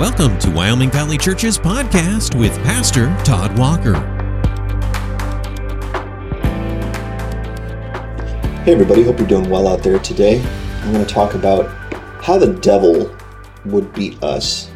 Welcome 0.00 0.36
to 0.40 0.50
Wyoming 0.50 0.90
Valley 0.90 1.16
Church's 1.16 1.56
podcast 1.56 2.36
with 2.36 2.52
Pastor 2.64 3.16
Todd 3.24 3.56
Walker. 3.56 3.94
Hey, 8.64 8.72
everybody, 8.72 9.04
hope 9.04 9.20
you're 9.20 9.28
doing 9.28 9.48
well 9.48 9.68
out 9.68 9.84
there 9.84 10.00
today. 10.00 10.44
I'm 10.82 10.92
going 10.92 11.06
to 11.06 11.14
talk 11.14 11.34
about 11.34 11.70
how 12.24 12.38
the 12.38 12.54
devil 12.54 13.16
would 13.66 13.92
beat 13.92 14.20
us 14.20 14.68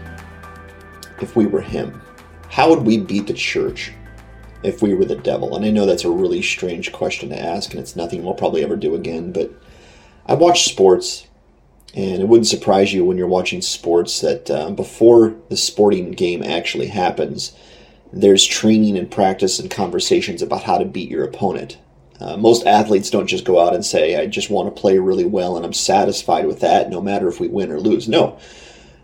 if 1.20 1.34
we 1.34 1.46
were 1.46 1.62
him. 1.62 2.00
How 2.48 2.70
would 2.70 2.86
we 2.86 2.96
beat 2.98 3.26
the 3.26 3.34
church 3.34 3.92
if 4.62 4.82
we 4.82 4.94
were 4.94 5.04
the 5.04 5.16
devil? 5.16 5.56
And 5.56 5.64
I 5.64 5.70
know 5.70 5.84
that's 5.84 6.04
a 6.04 6.10
really 6.10 6.42
strange 6.42 6.92
question 6.92 7.30
to 7.30 7.38
ask, 7.38 7.72
and 7.72 7.80
it's 7.80 7.96
nothing 7.96 8.22
we'll 8.22 8.34
probably 8.34 8.62
ever 8.62 8.76
do 8.76 8.94
again, 8.94 9.32
but 9.32 9.50
I 10.26 10.34
watch 10.34 10.66
sports, 10.66 11.26
and 11.94 12.20
it 12.20 12.28
wouldn't 12.28 12.46
surprise 12.46 12.92
you 12.92 13.04
when 13.04 13.16
you're 13.16 13.26
watching 13.26 13.62
sports 13.62 14.20
that 14.20 14.50
uh, 14.50 14.70
before 14.70 15.34
the 15.48 15.56
sporting 15.56 16.12
game 16.12 16.42
actually 16.42 16.88
happens, 16.88 17.52
there's 18.12 18.44
training 18.44 18.96
and 18.96 19.10
practice 19.10 19.58
and 19.58 19.70
conversations 19.70 20.42
about 20.42 20.64
how 20.64 20.78
to 20.78 20.84
beat 20.84 21.10
your 21.10 21.24
opponent. 21.24 21.78
Uh, 22.20 22.36
most 22.36 22.66
athletes 22.66 23.10
don't 23.10 23.26
just 23.26 23.44
go 23.44 23.60
out 23.60 23.74
and 23.74 23.84
say, 23.84 24.16
I 24.16 24.26
just 24.26 24.50
want 24.50 24.74
to 24.74 24.80
play 24.80 24.98
really 24.98 25.24
well 25.24 25.56
and 25.56 25.64
I'm 25.64 25.72
satisfied 25.72 26.46
with 26.46 26.60
that 26.60 26.90
no 26.90 27.00
matter 27.00 27.28
if 27.28 27.38
we 27.40 27.48
win 27.48 27.70
or 27.70 27.80
lose. 27.80 28.08
No. 28.08 28.38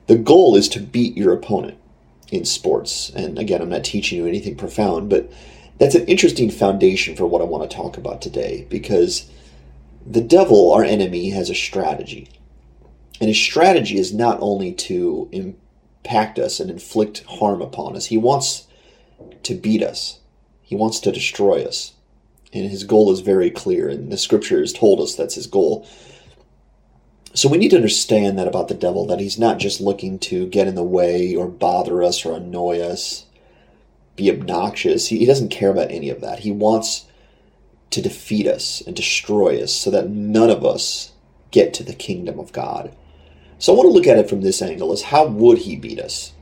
The 0.06 0.16
goal 0.16 0.56
is 0.56 0.68
to 0.70 0.80
beat 0.80 1.16
your 1.16 1.32
opponent 1.32 1.78
in 2.30 2.44
sports. 2.44 3.10
And 3.10 3.38
again, 3.38 3.62
I'm 3.62 3.70
not 3.70 3.84
teaching 3.84 4.18
you 4.18 4.26
anything 4.26 4.56
profound, 4.56 5.08
but 5.08 5.32
that's 5.78 5.94
an 5.94 6.06
interesting 6.06 6.50
foundation 6.50 7.16
for 7.16 7.26
what 7.26 7.40
I 7.40 7.44
want 7.44 7.68
to 7.68 7.76
talk 7.76 7.96
about 7.96 8.20
today 8.20 8.66
because 8.68 9.30
the 10.06 10.20
devil, 10.20 10.72
our 10.72 10.84
enemy, 10.84 11.30
has 11.30 11.48
a 11.48 11.54
strategy. 11.54 12.28
And 13.24 13.30
his 13.30 13.38
strategy 13.38 13.96
is 13.98 14.12
not 14.12 14.36
only 14.40 14.70
to 14.72 15.30
impact 15.32 16.38
us 16.38 16.60
and 16.60 16.70
inflict 16.70 17.24
harm 17.24 17.62
upon 17.62 17.96
us, 17.96 18.06
he 18.06 18.18
wants 18.18 18.66
to 19.44 19.54
beat 19.54 19.82
us, 19.82 20.20
he 20.60 20.76
wants 20.76 21.00
to 21.00 21.10
destroy 21.10 21.64
us 21.64 21.94
and 22.54 22.70
his 22.70 22.84
goal 22.84 23.10
is 23.10 23.20
very 23.20 23.50
clear, 23.50 23.88
and 23.88 24.12
the 24.12 24.16
scriptures 24.16 24.72
told 24.72 25.00
us 25.00 25.14
that's 25.14 25.34
his 25.34 25.48
goal. 25.48 25.86
So 27.34 27.48
we 27.48 27.58
need 27.58 27.70
to 27.70 27.76
understand 27.76 28.38
that 28.38 28.46
about 28.46 28.68
the 28.68 28.74
devil, 28.74 29.06
that 29.06 29.18
he's 29.18 29.38
not 29.38 29.58
just 29.58 29.80
looking 29.80 30.20
to 30.20 30.46
get 30.46 30.68
in 30.68 30.76
the 30.76 30.84
way 30.84 31.34
or 31.34 31.48
bother 31.48 32.00
us 32.02 32.24
or 32.24 32.36
annoy 32.36 32.78
us, 32.78 33.26
be 34.14 34.30
obnoxious. 34.30 35.08
He, 35.08 35.18
he 35.18 35.26
doesn't 35.26 35.48
care 35.48 35.70
about 35.70 35.90
any 35.90 36.10
of 36.10 36.20
that. 36.20 36.40
He 36.40 36.52
wants 36.52 37.06
to 37.90 38.00
defeat 38.00 38.46
us 38.46 38.80
and 38.86 38.94
destroy 38.94 39.60
us 39.60 39.72
so 39.72 39.90
that 39.90 40.08
none 40.08 40.50
of 40.50 40.64
us 40.64 41.10
get 41.50 41.74
to 41.74 41.82
the 41.82 41.92
kingdom 41.92 42.38
of 42.38 42.52
God. 42.52 42.94
So 43.58 43.72
I 43.72 43.76
want 43.76 43.88
to 43.88 43.92
look 43.92 44.06
at 44.06 44.18
it 44.18 44.28
from 44.28 44.40
this 44.40 44.60
angle 44.60 44.92
is 44.92 45.02
how 45.02 45.26
would 45.26 45.58
he 45.58 45.76
beat 45.76 45.98
us? 45.98 46.32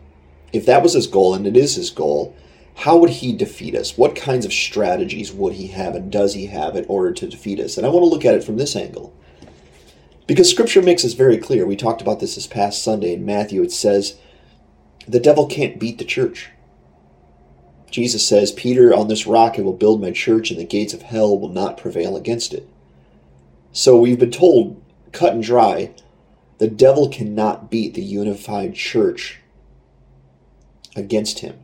If 0.53 0.67
that 0.67 0.83
was 0.83 0.95
his 0.95 1.07
goal, 1.07 1.35
and 1.35 1.47
it 1.47 1.57
is 1.57 1.77
his 1.77 1.91
goal, 1.91 2.37
how 2.75 2.97
would 2.97 3.11
he 3.11 3.33
defeat 3.33 3.75
us? 3.75 3.97
What 3.97 4.17
kinds 4.17 4.45
of 4.45 4.53
strategies 4.53 5.33
would 5.33 5.55
he 5.55 5.69
have 5.69 5.95
and 5.95 6.11
does 6.11 6.35
he 6.35 6.47
have 6.47 6.75
in 6.77 6.85
order 6.87 7.13
to 7.13 7.29
defeat 7.29 7.61
us? 7.61 7.77
And 7.77 7.87
I 7.87 7.91
want 7.91 8.03
to 8.03 8.09
look 8.09 8.25
at 8.25 8.35
it 8.35 8.45
from 8.45 8.57
this 8.57 8.75
angle. 8.75 9.15
Because 10.27 10.49
scripture 10.49 10.83
makes 10.83 11.05
us 11.05 11.13
very 11.13 11.37
clear. 11.37 11.67
We 11.67 11.77
talked 11.77 12.01
about 12.01 12.21
this 12.21 12.35
this 12.37 12.47
past 12.47 12.83
Sunday 12.83 13.13
in 13.13 13.27
Matthew. 13.27 13.63
It 13.63 13.73
says, 13.73 14.17
the 15.07 15.21
devil 15.21 15.47
can't 15.47 15.79
beat 15.79 15.99
the 15.99 16.05
church. 16.05 16.51
Jesus 17.91 18.27
says, 18.27 18.53
Peter, 18.53 18.95
on 18.95 19.09
this 19.09 19.27
rock 19.27 19.59
I 19.59 19.63
will 19.63 19.75
build 19.75 20.01
my 20.01 20.11
church, 20.11 20.51
and 20.51 20.59
the 20.59 20.65
gates 20.65 20.95
of 20.95 21.03
hell 21.03 21.39
will 21.39 21.51
not 21.51 21.77
prevail 21.77 22.17
against 22.17 22.55
it. 22.55 22.69
So 23.73 23.99
we've 23.99 24.19
been 24.19 24.31
told, 24.31 24.83
cut 25.13 25.35
and 25.35 25.43
dry, 25.43 25.95
the 26.63 26.69
devil 26.69 27.09
cannot 27.09 27.73
beat 27.73 27.95
the 27.95 28.05
unified 28.05 28.73
church 28.73 29.41
against 30.95 31.41
him. 31.41 31.59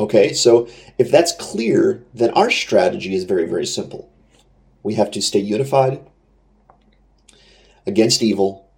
Okay, 0.00 0.32
so 0.32 0.66
if 0.98 1.12
that's 1.12 1.30
clear, 1.36 2.02
then 2.12 2.30
our 2.30 2.50
strategy 2.50 3.14
is 3.14 3.22
very, 3.22 3.46
very 3.46 3.64
simple. 3.64 4.12
We 4.82 4.94
have 4.94 5.12
to 5.12 5.22
stay 5.22 5.38
unified 5.38 6.04
against 7.86 8.20
evil, 8.20 8.68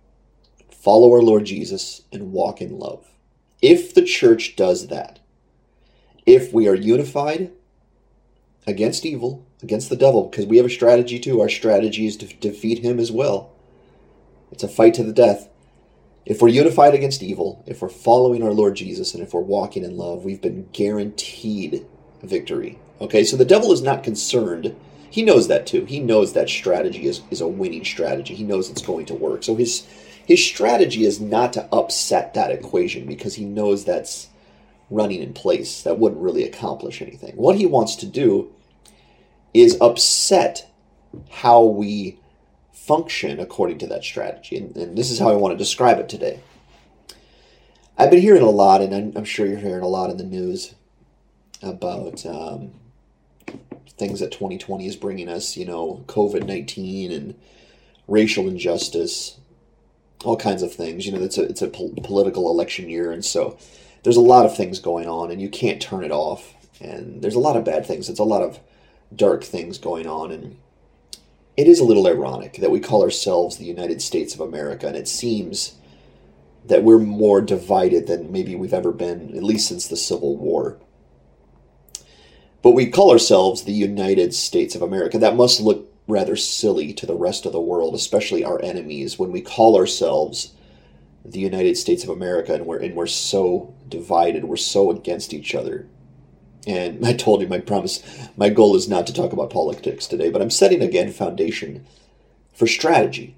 follow 0.70 1.10
our 1.12 1.22
Lord 1.22 1.46
Jesus, 1.46 2.02
and 2.12 2.30
walk 2.32 2.60
in 2.60 2.78
love. 2.78 3.06
If 3.62 3.94
the 3.94 4.04
church 4.04 4.54
does 4.54 4.88
that, 4.88 5.20
if 6.26 6.52
we 6.52 6.68
are 6.68 6.74
unified 6.74 7.52
against 8.66 9.06
evil, 9.06 9.46
against 9.62 9.88
the 9.88 9.96
devil, 9.96 10.28
because 10.28 10.44
we 10.44 10.58
have 10.58 10.66
a 10.66 10.68
strategy 10.68 11.18
too, 11.18 11.40
our 11.40 11.48
strategy 11.48 12.06
is 12.06 12.18
to 12.18 12.26
defeat 12.26 12.80
him 12.80 13.00
as 13.00 13.10
well. 13.10 13.55
It's 14.50 14.62
a 14.62 14.68
fight 14.68 14.94
to 14.94 15.04
the 15.04 15.12
death. 15.12 15.48
If 16.24 16.42
we're 16.42 16.48
unified 16.48 16.94
against 16.94 17.22
evil, 17.22 17.62
if 17.66 17.80
we're 17.80 17.88
following 17.88 18.42
our 18.42 18.52
Lord 18.52 18.74
Jesus, 18.74 19.14
and 19.14 19.22
if 19.22 19.32
we're 19.32 19.40
walking 19.40 19.84
in 19.84 19.96
love, 19.96 20.24
we've 20.24 20.42
been 20.42 20.68
guaranteed 20.72 21.86
victory. 22.22 22.78
Okay, 23.00 23.22
so 23.24 23.36
the 23.36 23.44
devil 23.44 23.72
is 23.72 23.82
not 23.82 24.02
concerned. 24.02 24.74
He 25.08 25.22
knows 25.22 25.48
that 25.48 25.66
too. 25.66 25.84
He 25.84 26.00
knows 26.00 26.32
that 26.32 26.48
strategy 26.48 27.06
is, 27.06 27.22
is 27.30 27.40
a 27.40 27.48
winning 27.48 27.84
strategy. 27.84 28.34
He 28.34 28.44
knows 28.44 28.68
it's 28.68 28.82
going 28.82 29.06
to 29.06 29.14
work. 29.14 29.44
So 29.44 29.54
his 29.54 29.86
his 30.26 30.44
strategy 30.44 31.04
is 31.04 31.20
not 31.20 31.52
to 31.52 31.68
upset 31.72 32.34
that 32.34 32.50
equation 32.50 33.06
because 33.06 33.36
he 33.36 33.44
knows 33.44 33.84
that's 33.84 34.28
running 34.90 35.22
in 35.22 35.32
place. 35.32 35.82
That 35.82 36.00
wouldn't 36.00 36.20
really 36.20 36.42
accomplish 36.42 37.00
anything. 37.00 37.36
What 37.36 37.56
he 37.56 37.64
wants 37.64 37.94
to 37.96 38.06
do 38.06 38.52
is 39.54 39.78
upset 39.80 40.68
how 41.30 41.62
we 41.62 42.18
function 42.86 43.40
according 43.40 43.78
to 43.78 43.86
that 43.88 44.04
strategy. 44.04 44.56
And, 44.56 44.76
and, 44.76 44.96
this 44.96 45.10
is 45.10 45.18
how 45.18 45.28
I 45.30 45.34
want 45.34 45.52
to 45.52 45.58
describe 45.58 45.98
it 45.98 46.08
today. 46.08 46.40
I've 47.98 48.10
been 48.10 48.20
hearing 48.20 48.42
a 48.42 48.50
lot, 48.50 48.80
and 48.80 48.94
I'm, 48.94 49.12
I'm 49.16 49.24
sure 49.24 49.46
you're 49.46 49.58
hearing 49.58 49.82
a 49.82 49.88
lot 49.88 50.10
in 50.10 50.18
the 50.18 50.24
news 50.24 50.74
about 51.62 52.24
um, 52.26 52.72
things 53.98 54.20
that 54.20 54.30
2020 54.30 54.86
is 54.86 54.96
bringing 54.96 55.28
us, 55.28 55.56
you 55.56 55.64
know, 55.64 56.04
COVID 56.06 56.46
19 56.46 57.10
and 57.10 57.34
racial 58.06 58.46
injustice, 58.46 59.38
all 60.24 60.36
kinds 60.36 60.62
of 60.62 60.72
things. 60.72 61.06
You 61.06 61.12
know, 61.12 61.22
it's 61.22 61.38
a, 61.38 61.42
it's 61.42 61.62
a 61.62 61.68
po- 61.68 61.94
political 62.04 62.50
election 62.50 62.88
year, 62.88 63.10
and 63.10 63.24
so 63.24 63.58
there's 64.04 64.16
a 64.16 64.20
lot 64.20 64.46
of 64.46 64.56
things 64.56 64.78
going 64.78 65.08
on, 65.08 65.30
and 65.30 65.40
you 65.40 65.48
can't 65.48 65.82
turn 65.82 66.04
it 66.04 66.12
off. 66.12 66.52
And 66.80 67.22
there's 67.22 67.34
a 67.34 67.40
lot 67.40 67.56
of 67.56 67.64
bad 67.64 67.86
things. 67.86 68.08
It's 68.08 68.20
a 68.20 68.24
lot 68.24 68.42
of 68.42 68.60
dark 69.14 69.42
things 69.42 69.78
going 69.78 70.06
on, 70.06 70.30
and 70.30 70.58
it 71.56 71.66
is 71.66 71.80
a 71.80 71.84
little 71.84 72.06
ironic 72.06 72.54
that 72.54 72.70
we 72.70 72.80
call 72.80 73.02
ourselves 73.02 73.56
the 73.56 73.64
United 73.64 74.02
States 74.02 74.34
of 74.34 74.40
America, 74.40 74.86
and 74.86 74.96
it 74.96 75.08
seems 75.08 75.76
that 76.66 76.82
we're 76.82 76.98
more 76.98 77.40
divided 77.40 78.06
than 78.06 78.32
maybe 78.32 78.54
we've 78.54 78.74
ever 78.74 78.92
been, 78.92 79.34
at 79.36 79.42
least 79.42 79.68
since 79.68 79.86
the 79.86 79.96
Civil 79.96 80.36
War. 80.36 80.78
But 82.62 82.72
we 82.72 82.86
call 82.86 83.10
ourselves 83.10 83.62
the 83.62 83.72
United 83.72 84.34
States 84.34 84.74
of 84.74 84.82
America. 84.82 85.18
That 85.18 85.36
must 85.36 85.60
look 85.60 85.92
rather 86.08 86.36
silly 86.36 86.92
to 86.94 87.06
the 87.06 87.14
rest 87.14 87.46
of 87.46 87.52
the 87.52 87.60
world, 87.60 87.94
especially 87.94 88.44
our 88.44 88.60
enemies, 88.62 89.18
when 89.18 89.32
we 89.32 89.40
call 89.40 89.76
ourselves 89.76 90.52
the 91.24 91.40
United 91.40 91.76
States 91.76 92.04
of 92.04 92.10
America 92.10 92.54
and 92.54 92.66
we're, 92.66 92.78
and 92.78 92.94
we're 92.94 93.06
so 93.06 93.74
divided, 93.88 94.44
we're 94.44 94.56
so 94.56 94.90
against 94.90 95.32
each 95.32 95.54
other. 95.54 95.88
And 96.66 97.06
I 97.06 97.12
told 97.12 97.40
you 97.40 97.48
my 97.48 97.60
promise, 97.60 98.02
my 98.36 98.48
goal 98.48 98.74
is 98.74 98.88
not 98.88 99.06
to 99.06 99.12
talk 99.12 99.32
about 99.32 99.50
politics 99.50 100.06
today, 100.06 100.30
but 100.30 100.42
I'm 100.42 100.50
setting 100.50 100.82
again 100.82 101.12
foundation 101.12 101.86
for 102.52 102.66
strategy. 102.66 103.36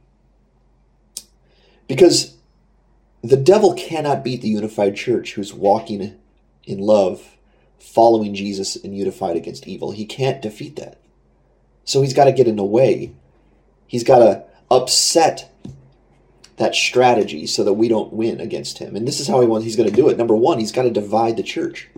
Because 1.87 2.37
the 3.23 3.37
devil 3.37 3.75
cannot 3.75 4.25
beat 4.25 4.41
the 4.41 4.49
unified 4.49 4.97
church 4.97 5.35
who's 5.35 5.53
walking 5.53 6.17
in 6.65 6.79
love, 6.79 7.37
following 7.79 8.35
Jesus 8.35 8.77
and 8.77 8.97
unified 8.97 9.37
against 9.37 9.67
evil. 9.67 9.91
He 9.91 10.07
can't 10.07 10.41
defeat 10.41 10.77
that. 10.77 10.99
So 11.85 12.03
he's 12.03 12.15
got 12.15 12.25
to 12.25 12.33
get 12.33 12.49
in 12.49 12.57
the 12.57 12.65
way. 12.65 13.13
He's 13.87 14.05
got 14.05 14.19
to 14.19 14.45
upset 14.71 15.51
that 16.57 16.75
strategy 16.75 17.47
so 17.47 17.65
that 17.65 17.75
we 17.75 17.89
don't 17.89 18.13
win 18.13 18.41
against 18.41 18.79
him. 18.79 18.95
And 18.97 19.07
this 19.07 19.21
is 19.21 19.29
how 19.29 19.41
he 19.41 19.47
wants 19.47 19.65
he's 19.65 19.77
going 19.77 19.89
to 19.89 19.95
do 19.95 20.09
it. 20.09 20.19
Number 20.19 20.35
1, 20.35 20.59
he's 20.59 20.73
got 20.73 20.83
to 20.83 20.91
divide 20.91 21.37
the 21.37 21.43
church. 21.43 21.89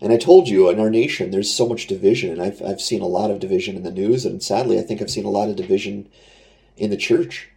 And 0.00 0.12
I 0.12 0.18
told 0.18 0.48
you, 0.48 0.68
in 0.68 0.78
our 0.78 0.90
nation, 0.90 1.30
there's 1.30 1.52
so 1.52 1.66
much 1.66 1.86
division, 1.86 2.30
and 2.30 2.42
I've, 2.42 2.62
I've 2.62 2.80
seen 2.80 3.00
a 3.00 3.06
lot 3.06 3.30
of 3.30 3.40
division 3.40 3.76
in 3.76 3.82
the 3.82 3.90
news, 3.90 4.26
and 4.26 4.42
sadly, 4.42 4.78
I 4.78 4.82
think 4.82 5.00
I've 5.00 5.10
seen 5.10 5.24
a 5.24 5.30
lot 5.30 5.48
of 5.48 5.56
division 5.56 6.08
in 6.76 6.90
the 6.90 6.96
church. 6.96 7.48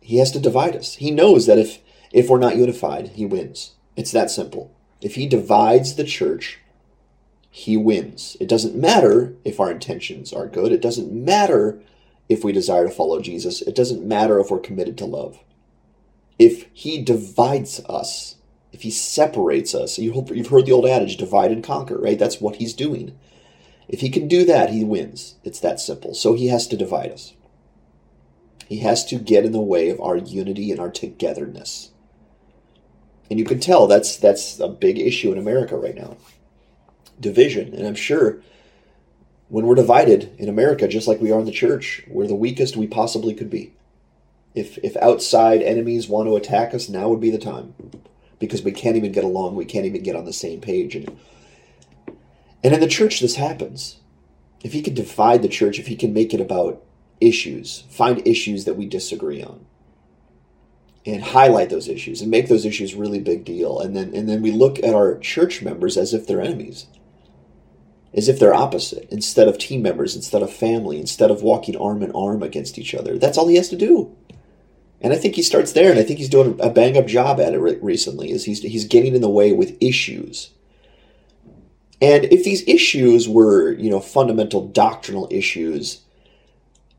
He 0.00 0.16
has 0.18 0.30
to 0.32 0.40
divide 0.40 0.74
us. 0.74 0.94
He 0.94 1.10
knows 1.10 1.46
that 1.46 1.58
if, 1.58 1.80
if 2.12 2.28
we're 2.28 2.38
not 2.38 2.56
unified, 2.56 3.08
he 3.08 3.26
wins. 3.26 3.72
It's 3.94 4.12
that 4.12 4.30
simple. 4.30 4.74
If 5.02 5.16
he 5.16 5.26
divides 5.26 5.96
the 5.96 6.04
church, 6.04 6.60
he 7.50 7.76
wins. 7.76 8.36
It 8.40 8.48
doesn't 8.48 8.74
matter 8.74 9.34
if 9.44 9.60
our 9.60 9.70
intentions 9.70 10.32
are 10.32 10.46
good. 10.46 10.72
It 10.72 10.80
doesn't 10.80 11.12
matter 11.12 11.80
if 12.28 12.42
we 12.42 12.52
desire 12.52 12.86
to 12.86 12.94
follow 12.94 13.20
Jesus. 13.20 13.60
It 13.60 13.74
doesn't 13.74 14.02
matter 14.02 14.40
if 14.40 14.50
we're 14.50 14.60
committed 14.60 14.96
to 14.98 15.04
love. 15.04 15.38
If 16.38 16.66
he 16.72 17.02
divides 17.02 17.80
us, 17.88 18.36
if 18.72 18.82
he 18.82 18.90
separates 18.90 19.74
us, 19.74 19.98
you've 19.98 20.48
heard 20.48 20.66
the 20.66 20.72
old 20.72 20.86
adage, 20.86 21.16
divide 21.16 21.52
and 21.52 21.62
conquer, 21.62 21.98
right? 21.98 22.18
That's 22.18 22.40
what 22.40 22.56
he's 22.56 22.72
doing. 22.72 23.18
If 23.88 24.00
he 24.00 24.08
can 24.08 24.28
do 24.28 24.44
that, 24.46 24.70
he 24.70 24.82
wins. 24.82 25.36
It's 25.44 25.60
that 25.60 25.78
simple. 25.78 26.14
So 26.14 26.32
he 26.32 26.48
has 26.48 26.66
to 26.68 26.76
divide 26.76 27.12
us. 27.12 27.34
He 28.66 28.78
has 28.78 29.04
to 29.06 29.16
get 29.16 29.44
in 29.44 29.52
the 29.52 29.60
way 29.60 29.90
of 29.90 30.00
our 30.00 30.16
unity 30.16 30.70
and 30.70 30.80
our 30.80 30.90
togetherness. 30.90 31.90
And 33.28 33.38
you 33.38 33.44
can 33.44 33.60
tell 33.60 33.86
that's 33.86 34.16
that's 34.16 34.58
a 34.58 34.68
big 34.68 34.98
issue 34.98 35.32
in 35.32 35.38
America 35.38 35.76
right 35.76 35.94
now. 35.94 36.16
Division. 37.20 37.74
And 37.74 37.86
I'm 37.86 37.94
sure 37.94 38.40
when 39.48 39.66
we're 39.66 39.74
divided 39.74 40.34
in 40.38 40.48
America, 40.48 40.88
just 40.88 41.06
like 41.06 41.20
we 41.20 41.30
are 41.30 41.40
in 41.40 41.44
the 41.44 41.52
church, 41.52 42.02
we're 42.08 42.26
the 42.26 42.34
weakest 42.34 42.76
we 42.76 42.86
possibly 42.86 43.34
could 43.34 43.50
be. 43.50 43.74
If 44.54 44.78
if 44.78 44.96
outside 44.96 45.60
enemies 45.60 46.08
want 46.08 46.28
to 46.28 46.36
attack 46.36 46.72
us, 46.72 46.88
now 46.88 47.08
would 47.08 47.20
be 47.20 47.30
the 47.30 47.38
time. 47.38 47.74
Because 48.42 48.62
we 48.62 48.72
can't 48.72 48.96
even 48.96 49.12
get 49.12 49.22
along, 49.22 49.54
we 49.54 49.64
can't 49.64 49.86
even 49.86 50.02
get 50.02 50.16
on 50.16 50.24
the 50.24 50.32
same 50.32 50.60
page. 50.60 50.96
And 50.96 51.16
and 52.64 52.74
in 52.74 52.80
the 52.80 52.88
church 52.88 53.20
this 53.20 53.36
happens. 53.36 54.00
If 54.64 54.72
he 54.72 54.82
can 54.82 54.94
divide 54.94 55.42
the 55.42 55.48
church, 55.48 55.78
if 55.78 55.86
he 55.86 55.96
can 55.96 56.12
make 56.12 56.34
it 56.34 56.40
about 56.40 56.82
issues, 57.20 57.84
find 57.88 58.26
issues 58.26 58.64
that 58.64 58.76
we 58.76 58.86
disagree 58.86 59.42
on, 59.42 59.64
and 61.06 61.22
highlight 61.22 61.70
those 61.70 61.88
issues 61.88 62.20
and 62.20 62.30
make 62.32 62.48
those 62.48 62.66
issues 62.66 62.96
really 62.96 63.20
big 63.20 63.44
deal, 63.44 63.78
and 63.78 63.96
then 63.96 64.12
and 64.12 64.28
then 64.28 64.42
we 64.42 64.50
look 64.50 64.80
at 64.80 64.94
our 64.94 65.18
church 65.18 65.62
members 65.62 65.96
as 65.96 66.12
if 66.12 66.26
they're 66.26 66.42
enemies, 66.42 66.86
as 68.12 68.28
if 68.28 68.40
they're 68.40 68.54
opposite, 68.54 69.06
instead 69.10 69.46
of 69.46 69.56
team 69.56 69.82
members, 69.82 70.16
instead 70.16 70.42
of 70.42 70.52
family, 70.52 70.98
instead 70.98 71.30
of 71.30 71.42
walking 71.42 71.76
arm 71.76 72.02
in 72.02 72.10
arm 72.10 72.42
against 72.42 72.76
each 72.76 72.92
other. 72.92 73.18
That's 73.18 73.38
all 73.38 73.46
he 73.46 73.56
has 73.56 73.68
to 73.68 73.76
do. 73.76 74.16
And 75.02 75.12
I 75.12 75.16
think 75.16 75.34
he 75.34 75.42
starts 75.42 75.72
there, 75.72 75.90
and 75.90 75.98
I 75.98 76.04
think 76.04 76.18
he's 76.18 76.28
doing 76.28 76.58
a 76.60 76.70
bang 76.70 76.96
up 76.96 77.06
job 77.06 77.40
at 77.40 77.54
it 77.54 77.82
recently. 77.82 78.30
Is 78.30 78.44
he's 78.44 78.62
he's 78.62 78.84
getting 78.84 79.14
in 79.14 79.20
the 79.20 79.28
way 79.28 79.52
with 79.52 79.76
issues. 79.80 80.50
And 82.00 82.24
if 82.26 82.42
these 82.42 82.66
issues 82.66 83.28
were, 83.28 83.72
you 83.72 83.90
know, 83.90 84.00
fundamental 84.00 84.66
doctrinal 84.66 85.28
issues, 85.30 86.02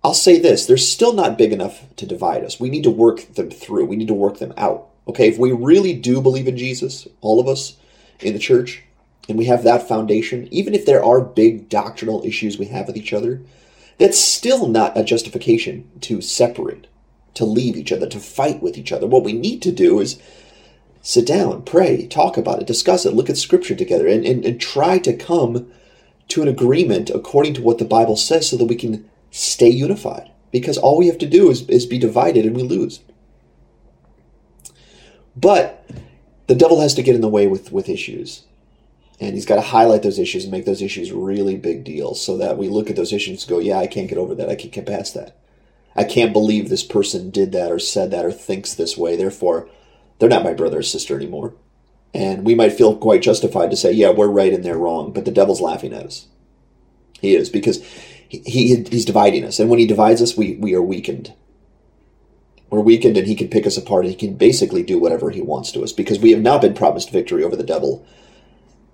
I'll 0.03 0.13
say 0.13 0.39
this, 0.39 0.65
they're 0.65 0.77
still 0.77 1.13
not 1.13 1.38
big 1.38 1.51
enough 1.51 1.83
to 1.95 2.05
divide 2.05 2.44
us. 2.44 2.59
We 2.59 2.69
need 2.69 2.83
to 2.83 2.89
work 2.89 3.33
them 3.33 3.50
through. 3.50 3.85
We 3.85 3.95
need 3.95 4.07
to 4.09 4.13
work 4.13 4.39
them 4.39 4.53
out. 4.57 4.89
Okay, 5.07 5.27
if 5.27 5.38
we 5.38 5.51
really 5.51 5.94
do 5.94 6.21
believe 6.21 6.47
in 6.47 6.57
Jesus, 6.57 7.07
all 7.21 7.39
of 7.39 7.47
us 7.47 7.77
in 8.21 8.33
the 8.33 8.39
church, 8.39 8.83
and 9.27 9.38
we 9.38 9.45
have 9.45 9.63
that 9.63 9.88
foundation, 9.88 10.47
even 10.51 10.73
if 10.73 10.85
there 10.85 11.03
are 11.03 11.21
big 11.21 11.69
doctrinal 11.69 12.23
issues 12.25 12.57
we 12.57 12.65
have 12.67 12.88
with 12.88 12.97
each 12.97 13.13
other, 13.13 13.41
that's 13.97 14.19
still 14.19 14.67
not 14.67 14.97
a 14.97 15.03
justification 15.03 15.89
to 16.01 16.21
separate, 16.21 16.88
to 17.35 17.45
leave 17.45 17.75
each 17.75 17.91
other, 17.91 18.07
to 18.07 18.19
fight 18.19 18.62
with 18.62 18.77
each 18.77 18.91
other. 18.91 19.07
What 19.07 19.24
we 19.24 19.33
need 19.33 19.62
to 19.63 19.71
do 19.71 20.00
is 20.00 20.19
sit 21.01 21.25
down, 21.25 21.63
pray, 21.63 22.07
talk 22.07 22.38
about 22.38 22.62
it, 22.62 22.68
discuss 22.68 23.06
it, 23.06 23.13
look 23.13 23.30
at 23.30 23.38
scripture 23.38 23.75
together, 23.75 24.07
and, 24.07 24.25
and, 24.25 24.45
and 24.45 24.59
try 24.59 25.00
to 25.00 25.15
come 25.15 25.71
to 26.30 26.41
an 26.41 26.47
agreement 26.47 27.09
according 27.09 27.53
to 27.56 27.62
what 27.62 27.77
the 27.77 27.85
Bible 27.85 28.15
says 28.15 28.50
so 28.50 28.57
that 28.57 28.65
we 28.65 28.75
can 28.75 29.09
stay 29.31 29.69
unified. 29.69 30.31
Because 30.51 30.77
all 30.77 30.97
we 30.97 31.07
have 31.07 31.18
to 31.18 31.25
do 31.25 31.50
is, 31.50 31.68
is 31.68 31.85
be 31.85 31.97
divided 31.97 32.45
and 32.45 32.56
we 32.56 32.63
lose. 32.63 33.01
But 35.36 35.89
the 36.47 36.56
devil 36.56 36.79
has 36.81 36.94
to 36.94 37.03
get 37.03 37.15
in 37.15 37.21
the 37.21 37.27
way 37.27 37.47
with, 37.47 37.71
with 37.71 37.89
issues. 37.89 38.44
And 39.19 39.33
he's 39.33 39.45
got 39.45 39.56
to 39.56 39.62
highlight 39.62 40.03
those 40.03 40.19
issues 40.19 40.44
and 40.44 40.51
make 40.51 40.65
those 40.65 40.81
issues 40.81 41.12
really 41.12 41.56
big 41.56 41.83
deals 41.83 42.24
so 42.24 42.38
that 42.38 42.57
we 42.57 42.68
look 42.68 42.89
at 42.89 42.95
those 42.95 43.13
issues 43.13 43.44
and 43.44 43.50
go, 43.50 43.59
yeah, 43.59 43.77
I 43.77 43.88
can't 43.88 44.09
get 44.09 44.18
over 44.18 44.36
that. 44.36 44.50
I 44.50 44.56
can't 44.56 44.74
get 44.74 44.86
past 44.86 45.13
that. 45.13 45.36
I 45.95 46.03
can't 46.03 46.33
believe 46.33 46.69
this 46.69 46.83
person 46.83 47.29
did 47.29 47.51
that 47.51 47.71
or 47.71 47.79
said 47.79 48.11
that 48.11 48.25
or 48.25 48.31
thinks 48.31 48.73
this 48.73 48.97
way. 48.97 49.15
Therefore, 49.15 49.69
they're 50.19 50.29
not 50.29 50.43
my 50.43 50.53
brother 50.53 50.79
or 50.79 50.83
sister 50.83 51.15
anymore. 51.15 51.53
And 52.13 52.45
we 52.45 52.55
might 52.55 52.73
feel 52.73 52.95
quite 52.95 53.21
justified 53.21 53.71
to 53.71 53.77
say, 53.77 53.91
yeah, 53.91 54.11
we're 54.11 54.27
right 54.27 54.53
and 54.53 54.63
they're 54.63 54.77
wrong, 54.77 55.11
but 55.13 55.25
the 55.25 55.31
devil's 55.31 55.61
laughing 55.61 55.93
at 55.93 56.05
us. 56.05 56.27
He 57.21 57.35
is, 57.35 57.49
because 57.49 57.83
he, 58.27 58.39
he 58.39 58.83
he's 58.83 59.05
dividing 59.05 59.43
us. 59.45 59.59
And 59.59 59.69
when 59.69 59.79
he 59.79 59.87
divides 59.87 60.21
us, 60.21 60.37
we, 60.37 60.55
we 60.55 60.75
are 60.75 60.81
weakened. 60.81 61.33
We're 62.69 62.81
weakened 62.81 63.17
and 63.17 63.27
he 63.27 63.35
can 63.35 63.49
pick 63.49 63.67
us 63.67 63.77
apart 63.77 64.05
and 64.05 64.11
he 64.11 64.17
can 64.17 64.35
basically 64.35 64.83
do 64.83 64.99
whatever 64.99 65.29
he 65.29 65.41
wants 65.41 65.71
to 65.71 65.83
us 65.83 65.91
because 65.91 66.19
we 66.19 66.31
have 66.31 66.41
not 66.41 66.61
been 66.61 66.73
promised 66.73 67.11
victory 67.11 67.43
over 67.43 67.55
the 67.55 67.63
devil, 67.63 68.05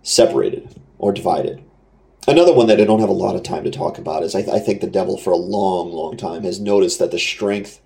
separated 0.03 0.79
or 0.97 1.11
divided. 1.11 1.63
Another 2.29 2.53
one 2.53 2.67
that 2.67 2.81
I 2.81 2.85
don't 2.85 3.01
have 3.01 3.09
a 3.09 3.13
lot 3.13 3.35
of 3.35 3.43
time 3.43 3.65
to 3.65 3.71
talk 3.71 3.97
about 3.97 4.23
is 4.23 4.35
I, 4.35 4.43
th- 4.43 4.55
I 4.55 4.59
think 4.59 4.81
the 4.81 4.87
devil 4.87 5.17
for 5.17 5.33
a 5.33 5.37
long, 5.37 5.91
long 5.91 6.17
time 6.17 6.43
has 6.43 6.59
noticed 6.59 6.99
that 6.99 7.11
the 7.11 7.19
strength, 7.19 7.81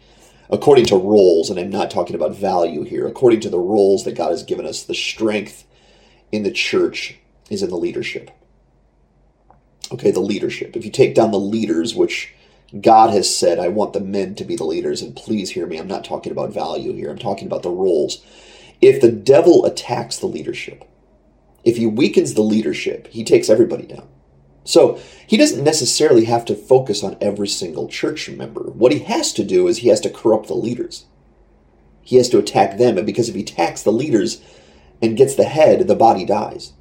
according 0.50 0.86
to 0.88 0.98
roles, 0.98 1.50
and 1.50 1.60
I'm 1.60 1.70
not 1.70 1.92
talking 1.92 2.16
about 2.16 2.36
value 2.36 2.84
here, 2.84 3.08
according 3.08 3.42
to 3.42 3.50
the 3.50 3.60
roles 3.60 4.04
that 4.06 4.18
God 4.18 4.32
has 4.32 4.44
given 4.44 4.66
us, 4.66 4.84
the 4.84 4.96
strength 4.96 5.66
in 6.32 6.44
the 6.44 6.52
church 6.52 7.20
is 7.50 7.64
in 7.64 7.70
the 7.70 7.78
leadership 7.78 8.32
okay, 9.94 10.12
the 10.12 10.20
leadership. 10.20 10.76
If 10.76 10.86
you 10.86 10.92
take 10.92 11.16
down 11.16 11.32
the 11.32 11.40
leaders, 11.40 11.96
which 11.96 12.34
God 12.80 13.12
has 13.12 13.34
said, 13.36 13.60
I 13.60 13.68
want 13.70 13.94
the 13.94 14.00
men 14.02 14.36
to 14.36 14.46
be 14.46 14.56
the 14.56 14.66
leaders, 14.66 15.02
and 15.02 15.16
please 15.16 15.52
hear 15.52 15.68
me, 15.68 15.78
I'm 15.78 15.88
not 15.88 16.04
talking 16.04 16.32
about 16.32 16.54
value 16.54 16.94
here, 16.94 17.10
I'm 17.10 17.20
talking 17.20 17.48
about 17.48 17.64
the 17.64 17.70
roles. 17.70 18.24
If 18.82 19.02
the 19.02 19.12
devil 19.12 19.66
attacks 19.66 20.18
the 20.18 20.28
leadership, 20.28 20.84
if 21.64 21.78
he 21.78 21.86
weakens 21.86 22.34
the 22.34 22.42
leadership, 22.42 23.08
he 23.08 23.24
takes 23.24 23.50
everybody 23.50 23.86
down. 23.86 24.08
So 24.64 25.00
he 25.28 25.38
doesn't 25.38 25.64
necessarily 25.64 26.26
have 26.26 26.46
to 26.46 26.56
focus 26.56 27.04
on 27.04 27.18
every 27.20 27.48
single 27.48 27.88
church 27.88 28.30
member. 28.30 28.64
What 28.64 28.92
he 28.92 29.00
has 29.00 29.34
to 29.34 29.44
do 29.44 29.68
is 29.68 29.80
he 29.80 29.90
has 29.90 30.00
to 30.02 30.10
corrupt 30.10 30.48
the 30.48 30.54
leaders. 30.54 31.06
He 32.02 32.18
has 32.18 32.30
to 32.30 32.38
attack 32.38 32.78
them, 32.78 32.98
and 32.98 33.06
because 33.06 33.30
if 33.30 33.36
he 33.36 33.42
attacks 33.42 33.82
the 33.82 33.92
leaders 33.92 34.42
and 35.02 35.18
gets 35.18 35.36
the 35.36 35.46
head, 35.46 35.88
the 35.88 35.96
body 35.96 36.26
dies. 36.26 36.74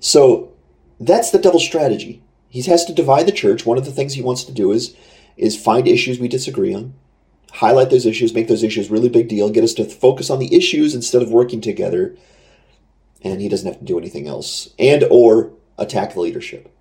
So 0.00 0.52
that's 0.98 1.30
the 1.30 1.38
devil's 1.38 1.64
strategy. 1.64 2.22
He 2.48 2.60
has 2.62 2.84
to 2.84 2.92
divide 2.92 3.26
the 3.26 3.32
church. 3.32 3.64
One 3.64 3.78
of 3.78 3.84
the 3.84 3.92
things 3.92 4.14
he 4.14 4.22
wants 4.22 4.44
to 4.44 4.52
do 4.52 4.72
is 4.72 4.96
is 5.36 5.60
find 5.60 5.88
issues 5.88 6.20
we 6.20 6.28
disagree 6.28 6.74
on, 6.74 6.92
highlight 7.52 7.88
those 7.88 8.04
issues, 8.04 8.34
make 8.34 8.48
those 8.48 8.62
issues 8.62 8.90
really 8.90 9.08
big 9.08 9.28
deal, 9.28 9.48
get 9.48 9.64
us 9.64 9.72
to 9.74 9.84
focus 9.84 10.28
on 10.28 10.38
the 10.38 10.54
issues 10.54 10.94
instead 10.94 11.22
of 11.22 11.30
working 11.30 11.60
together. 11.60 12.14
And 13.22 13.40
he 13.40 13.48
doesn't 13.48 13.66
have 13.66 13.78
to 13.78 13.84
do 13.84 13.98
anything 13.98 14.26
else. 14.26 14.68
And 14.78 15.04
or 15.10 15.52
attack 15.78 16.14
the 16.14 16.20
leadership. 16.20 16.74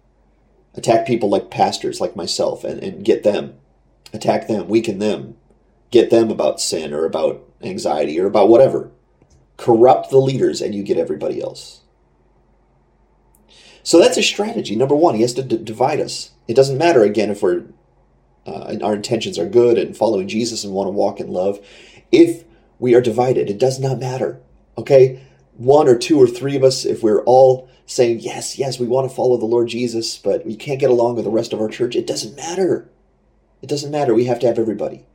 Attack 0.73 1.05
people 1.05 1.29
like 1.29 1.51
pastors 1.51 1.99
like 1.99 2.15
myself 2.15 2.63
and, 2.63 2.81
and 2.81 3.05
get 3.05 3.23
them. 3.23 3.55
Attack 4.13 4.47
them, 4.47 4.67
weaken 4.67 4.99
them, 4.99 5.37
get 5.89 6.09
them 6.09 6.29
about 6.29 6.59
sin 6.61 6.93
or 6.93 7.05
about 7.05 7.43
anxiety 7.61 8.19
or 8.19 8.25
about 8.25 8.49
whatever. 8.49 8.91
Corrupt 9.57 10.09
the 10.09 10.17
leaders 10.17 10.61
and 10.61 10.73
you 10.73 10.83
get 10.83 10.97
everybody 10.97 11.41
else. 11.41 11.81
So 13.83 13.99
that's 13.99 14.17
a 14.17 14.23
strategy. 14.23 14.75
Number 14.75 14.95
one, 14.95 15.15
he 15.15 15.21
has 15.21 15.33
to 15.35 15.43
d- 15.43 15.57
divide 15.57 15.99
us. 15.99 16.31
It 16.47 16.55
doesn't 16.55 16.77
matter 16.77 17.03
again 17.03 17.29
if 17.29 17.41
we're 17.41 17.65
uh, 18.45 18.75
our 18.81 18.95
intentions 18.95 19.37
are 19.37 19.47
good 19.47 19.77
and 19.77 19.95
following 19.95 20.27
Jesus 20.27 20.63
and 20.63 20.73
want 20.73 20.87
to 20.87 20.91
walk 20.91 21.19
in 21.19 21.31
love. 21.31 21.59
If 22.11 22.43
we 22.79 22.95
are 22.95 23.01
divided, 23.01 23.49
it 23.49 23.59
does 23.59 23.79
not 23.79 23.99
matter. 23.99 24.41
Okay, 24.77 25.21
one 25.63 25.87
or 25.87 25.97
two 25.97 26.19
or 26.19 26.27
three 26.27 26.55
of 26.55 26.63
us, 26.63 26.85
if 26.85 27.03
we're 27.03 27.23
all 27.23 27.69
saying 27.85 28.19
yes, 28.19 28.57
yes, 28.57 28.79
we 28.79 28.87
want 28.87 29.09
to 29.09 29.15
follow 29.15 29.37
the 29.37 29.45
Lord 29.45 29.67
Jesus, 29.67 30.17
but 30.17 30.45
we 30.45 30.55
can't 30.55 30.79
get 30.79 30.89
along 30.89 31.15
with 31.15 31.25
the 31.25 31.31
rest 31.31 31.53
of 31.53 31.61
our 31.61 31.67
church, 31.67 31.95
it 31.95 32.07
doesn't 32.07 32.35
matter. 32.35 32.89
It 33.61 33.69
doesn't 33.69 33.91
matter. 33.91 34.13
We 34.13 34.25
have 34.25 34.39
to 34.39 34.47
have 34.47 34.57
everybody. 34.57 35.05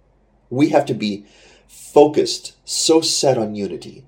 We 0.50 0.69
have 0.69 0.87
to 0.87 0.95
be 0.95 1.26
focused, 1.67 2.57
so 2.65 3.00
set 3.00 3.37
on 3.37 3.57
unity 3.57 4.05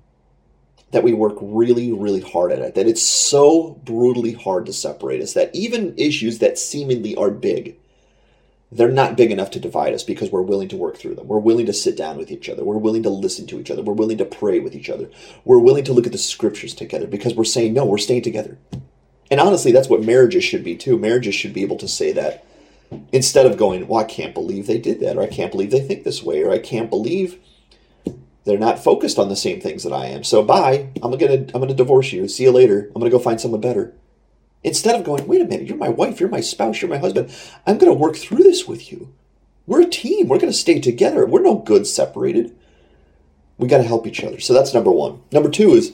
that 0.91 1.03
we 1.03 1.13
work 1.13 1.37
really, 1.41 1.91
really 1.91 2.21
hard 2.21 2.51
at 2.51 2.59
it, 2.59 2.75
that 2.75 2.87
it's 2.87 3.03
so 3.03 3.79
brutally 3.83 4.31
hard 4.31 4.65
to 4.65 4.73
separate 4.73 5.21
us, 5.21 5.33
that 5.33 5.53
even 5.53 5.93
issues 5.97 6.39
that 6.39 6.57
seemingly 6.57 7.15
are 7.15 7.29
big, 7.29 7.77
they're 8.71 8.91
not 8.91 9.17
big 9.17 9.31
enough 9.31 9.51
to 9.51 9.59
divide 9.59 9.93
us 9.93 10.03
because 10.03 10.31
we're 10.31 10.43
willing 10.43 10.67
to 10.69 10.77
work 10.77 10.97
through 10.97 11.15
them. 11.15 11.27
We're 11.27 11.39
willing 11.39 11.65
to 11.65 11.73
sit 11.73 11.97
down 11.97 12.17
with 12.17 12.31
each 12.31 12.49
other. 12.49 12.63
We're 12.63 12.77
willing 12.77 13.03
to 13.03 13.09
listen 13.09 13.47
to 13.47 13.59
each 13.59 13.71
other. 13.71 13.81
We're 13.81 13.93
willing 13.93 14.19
to 14.19 14.25
pray 14.25 14.59
with 14.59 14.75
each 14.75 14.89
other. 14.89 15.09
We're 15.43 15.59
willing 15.59 15.83
to 15.85 15.93
look 15.93 16.05
at 16.05 16.11
the 16.11 16.19
scriptures 16.19 16.75
together 16.75 17.07
because 17.07 17.33
we're 17.33 17.45
saying, 17.45 17.73
no, 17.73 17.85
we're 17.85 17.97
staying 17.97 18.21
together. 18.21 18.59
And 19.31 19.39
honestly, 19.39 19.71
that's 19.71 19.89
what 19.89 20.03
marriages 20.03 20.43
should 20.43 20.63
be 20.63 20.75
too. 20.75 20.97
Marriages 20.97 21.35
should 21.35 21.53
be 21.53 21.63
able 21.63 21.77
to 21.77 21.87
say 21.87 22.11
that 22.11 22.45
instead 23.11 23.45
of 23.45 23.57
going, 23.57 23.87
well, 23.87 24.01
I 24.01 24.05
can't 24.05 24.33
believe 24.33 24.67
they 24.67 24.79
did 24.79 24.99
that, 24.99 25.17
or 25.17 25.21
I 25.21 25.27
can't 25.27 25.51
believe 25.51 25.71
they 25.71 25.81
think 25.81 26.03
this 26.03 26.23
way, 26.23 26.43
or 26.43 26.51
I 26.51 26.59
can't 26.59 26.89
believe 26.89 27.39
they're 28.45 28.57
not 28.57 28.83
focused 28.83 29.19
on 29.19 29.29
the 29.29 29.35
same 29.35 29.61
things 29.61 29.83
that 29.83 29.93
I 29.93 30.07
am. 30.07 30.23
So 30.23 30.43
bye. 30.43 30.89
I'm 31.01 31.15
gonna 31.17 31.45
I'm 31.53 31.61
gonna 31.61 31.73
divorce 31.73 32.11
you. 32.11 32.27
See 32.27 32.43
you 32.43 32.51
later. 32.51 32.87
I'm 32.87 33.01
gonna 33.01 33.11
go 33.11 33.19
find 33.19 33.39
someone 33.39 33.61
better. 33.61 33.93
Instead 34.63 34.95
of 34.95 35.05
going, 35.05 35.27
wait 35.27 35.41
a 35.41 35.45
minute, 35.45 35.67
you're 35.67 35.77
my 35.77 35.89
wife, 35.89 36.19
you're 36.19 36.29
my 36.29 36.41
spouse, 36.41 36.81
you're 36.81 36.89
my 36.89 36.97
husband. 36.97 37.33
I'm 37.65 37.77
gonna 37.77 37.93
work 37.93 38.15
through 38.15 38.43
this 38.43 38.67
with 38.67 38.91
you. 38.91 39.13
We're 39.65 39.81
a 39.81 39.89
team. 39.89 40.27
We're 40.27 40.39
gonna 40.39 40.53
stay 40.53 40.79
together. 40.79 41.25
We're 41.25 41.41
no 41.41 41.55
good 41.55 41.87
separated. 41.87 42.55
We 43.57 43.67
gotta 43.67 43.83
help 43.83 44.07
each 44.07 44.23
other. 44.23 44.39
So 44.39 44.53
that's 44.53 44.73
number 44.73 44.91
one. 44.91 45.21
Number 45.31 45.49
two 45.49 45.71
is 45.71 45.93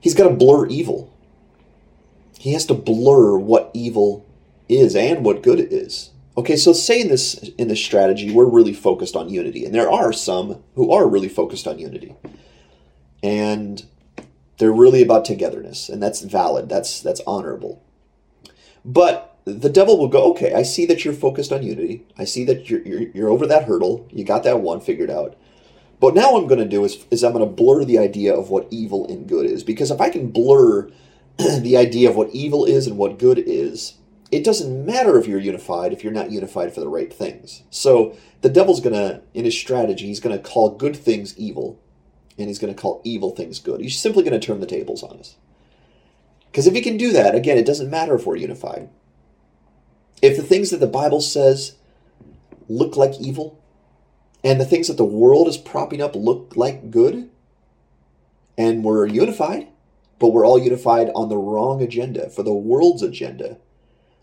he's 0.00 0.14
got 0.14 0.28
to 0.28 0.34
blur 0.34 0.66
evil. 0.66 1.12
He 2.38 2.52
has 2.54 2.66
to 2.66 2.74
blur 2.74 3.36
what 3.36 3.70
evil 3.74 4.26
is 4.68 4.96
and 4.96 5.24
what 5.24 5.42
good 5.42 5.60
is. 5.60 6.10
Okay, 6.36 6.56
so 6.56 6.72
say 6.72 7.00
in 7.02 7.08
this 7.08 7.34
in 7.34 7.68
this 7.68 7.84
strategy, 7.84 8.30
we're 8.30 8.46
really 8.46 8.72
focused 8.72 9.14
on 9.14 9.28
unity, 9.28 9.64
and 9.64 9.74
there 9.74 9.90
are 9.90 10.12
some 10.12 10.62
who 10.74 10.90
are 10.90 11.06
really 11.06 11.28
focused 11.28 11.66
on 11.66 11.78
unity, 11.78 12.14
and 13.22 13.84
they're 14.60 14.70
really 14.70 15.02
about 15.02 15.24
togetherness, 15.24 15.88
and 15.88 16.02
that's 16.02 16.20
valid. 16.20 16.68
That's 16.68 17.00
that's 17.00 17.22
honorable. 17.26 17.82
But 18.84 19.38
the 19.46 19.70
devil 19.70 19.98
will 19.98 20.08
go, 20.08 20.30
okay, 20.30 20.52
I 20.52 20.62
see 20.62 20.84
that 20.86 21.02
you're 21.02 21.14
focused 21.14 21.50
on 21.50 21.62
unity. 21.62 22.06
I 22.18 22.24
see 22.24 22.44
that 22.44 22.68
you're, 22.68 22.82
you're, 22.82 23.08
you're 23.14 23.30
over 23.30 23.46
that 23.46 23.64
hurdle. 23.64 24.06
You 24.10 24.22
got 24.22 24.44
that 24.44 24.60
one 24.60 24.80
figured 24.80 25.10
out. 25.10 25.36
But 25.98 26.14
now 26.14 26.36
I'm 26.36 26.46
going 26.46 26.60
to 26.60 26.68
do 26.68 26.84
is, 26.84 27.04
is 27.10 27.24
I'm 27.24 27.32
going 27.32 27.44
to 27.44 27.50
blur 27.50 27.84
the 27.84 27.98
idea 27.98 28.34
of 28.34 28.50
what 28.50 28.68
evil 28.70 29.06
and 29.08 29.26
good 29.26 29.46
is. 29.46 29.64
Because 29.64 29.90
if 29.90 30.00
I 30.00 30.10
can 30.10 30.30
blur 30.30 30.90
the 31.38 31.76
idea 31.76 32.10
of 32.10 32.16
what 32.16 32.30
evil 32.30 32.64
is 32.66 32.86
and 32.86 32.98
what 32.98 33.18
good 33.18 33.38
is, 33.38 33.94
it 34.30 34.44
doesn't 34.44 34.86
matter 34.86 35.18
if 35.18 35.26
you're 35.26 35.40
unified 35.40 35.92
if 35.92 36.04
you're 36.04 36.12
not 36.12 36.30
unified 36.30 36.72
for 36.72 36.80
the 36.80 36.88
right 36.88 37.12
things. 37.12 37.62
So 37.70 38.16
the 38.42 38.50
devil's 38.50 38.80
going 38.80 38.94
to, 38.94 39.22
in 39.34 39.46
his 39.46 39.58
strategy, 39.58 40.06
he's 40.06 40.20
going 40.20 40.36
to 40.36 40.42
call 40.42 40.76
good 40.76 40.96
things 40.96 41.36
evil 41.38 41.80
and 42.40 42.48
he's 42.48 42.58
going 42.58 42.74
to 42.74 42.80
call 42.80 43.00
evil 43.04 43.30
things 43.30 43.58
good. 43.58 43.80
He's 43.80 43.98
simply 43.98 44.22
going 44.22 44.38
to 44.38 44.44
turn 44.44 44.60
the 44.60 44.66
tables 44.66 45.02
on 45.02 45.18
us. 45.18 45.36
Because 46.50 46.66
if 46.66 46.74
he 46.74 46.80
can 46.80 46.96
do 46.96 47.12
that, 47.12 47.34
again, 47.34 47.58
it 47.58 47.66
doesn't 47.66 47.90
matter 47.90 48.14
if 48.14 48.26
we're 48.26 48.36
unified. 48.36 48.88
If 50.20 50.36
the 50.36 50.42
things 50.42 50.70
that 50.70 50.78
the 50.78 50.86
Bible 50.86 51.20
says 51.20 51.76
look 52.68 52.96
like 52.96 53.20
evil, 53.20 53.60
and 54.42 54.60
the 54.60 54.64
things 54.64 54.88
that 54.88 54.96
the 54.96 55.04
world 55.04 55.48
is 55.48 55.58
propping 55.58 56.00
up 56.00 56.14
look 56.14 56.54
like 56.56 56.90
good, 56.90 57.30
and 58.56 58.84
we're 58.84 59.06
unified, 59.06 59.68
but 60.18 60.28
we're 60.28 60.46
all 60.46 60.58
unified 60.58 61.10
on 61.14 61.28
the 61.28 61.36
wrong 61.36 61.82
agenda, 61.82 62.28
for 62.30 62.42
the 62.42 62.52
world's 62.52 63.02
agenda. 63.02 63.58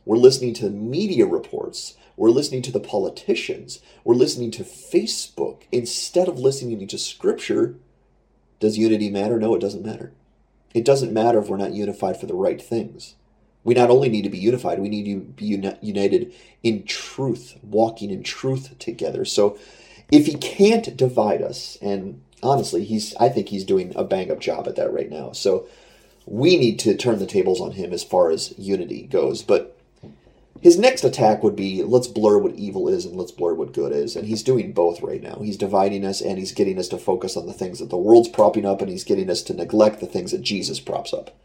We're 0.06 0.18
listening 0.18 0.54
to 0.56 0.70
media 0.70 1.26
reports. 1.26 1.98
We're 2.16 2.30
listening 2.30 2.62
to 2.64 2.72
the 2.72 2.80
politicians. 2.80 3.80
We're 4.04 4.16
listening 4.16 4.52
to 4.52 4.64
Facebook 4.64 5.64
instead 5.72 6.28
of 6.28 6.40
listening 6.40 6.88
to 6.88 6.98
Scripture. 6.98 7.76
Does 8.60 8.78
unity 8.78 9.10
matter? 9.10 9.40
No, 9.40 9.56
it 9.56 9.62
doesn't 9.62 9.86
matter. 9.86 10.12
It 10.74 10.86
doesn't 10.86 11.14
matter 11.14 11.40
if 11.40 11.50
we're 11.50 11.58
not 11.58 11.74
unified 11.74 12.20
for 12.20 12.26
the 12.26 12.36
right 12.36 12.62
things. 12.62 13.16
We 13.64 13.74
not 13.74 13.90
only 13.90 14.10
need 14.10 14.24
to 14.24 14.30
be 14.30 14.38
unified, 14.38 14.80
we 14.80 14.90
need 14.90 15.06
to 15.06 15.20
be 15.20 15.46
united 15.82 16.34
in 16.64 16.84
truth, 16.84 17.58
walking 17.62 18.12
in 18.12 18.24
truth 18.24 18.78
together. 18.80 19.26
So 19.26 19.58
if 20.12 20.26
he 20.26 20.36
can't 20.36 20.96
divide 20.96 21.42
us, 21.42 21.78
and 21.82 22.22
honestly, 22.42 22.86
he's 22.86 23.16
I 23.16 23.30
think 23.30 23.50
he's 23.50 23.66
doing 23.66 23.94
a 23.96 24.04
bang 24.04 24.32
up 24.32 24.40
job 24.40 24.68
at 24.68 24.76
that 24.78 24.94
right 24.94 25.10
now. 25.10 25.32
So 25.34 25.68
we 26.26 26.58
need 26.58 26.80
to 26.80 26.96
turn 26.96 27.20
the 27.20 27.26
tables 27.26 27.60
on 27.60 27.72
him 27.72 27.92
as 27.94 28.04
far 28.04 28.30
as 28.32 28.54
unity 28.58 29.04
goes. 29.04 29.44
But 29.44 29.77
his 30.62 30.78
next 30.78 31.04
attack 31.04 31.44
would 31.44 31.56
be 31.56 31.84
let's 31.84 32.08
blur 32.08 32.38
what 32.38 32.56
evil 32.56 32.88
is 32.88 33.06
and 33.06 33.16
let's 33.16 33.32
blur 33.32 33.54
what 33.54 33.74
good 33.74 33.92
is. 33.92 34.16
And 34.16 34.28
he's 34.28 34.44
doing 34.44 34.74
both 34.74 35.02
right 35.02 35.22
now. 35.22 35.40
He's 35.42 35.58
dividing 35.58 36.06
us 36.06 36.22
and 36.22 36.38
he's 36.38 36.52
getting 36.52 36.80
us 36.80 36.88
to 36.90 36.98
focus 36.98 37.38
on 37.38 37.46
the 37.46 37.54
things 37.54 37.80
that 37.80 37.90
the 37.90 37.98
world's 37.98 38.30
propping 38.30 38.66
up 38.66 38.82
and 38.82 38.90
he's 38.90 39.04
getting 39.04 39.30
us 39.30 39.42
to 39.44 39.54
neglect 39.54 40.00
the 40.00 40.08
things 40.08 40.32
that 40.32 40.42
Jesus 40.42 40.80
props 40.80 41.14
up. 41.14 41.36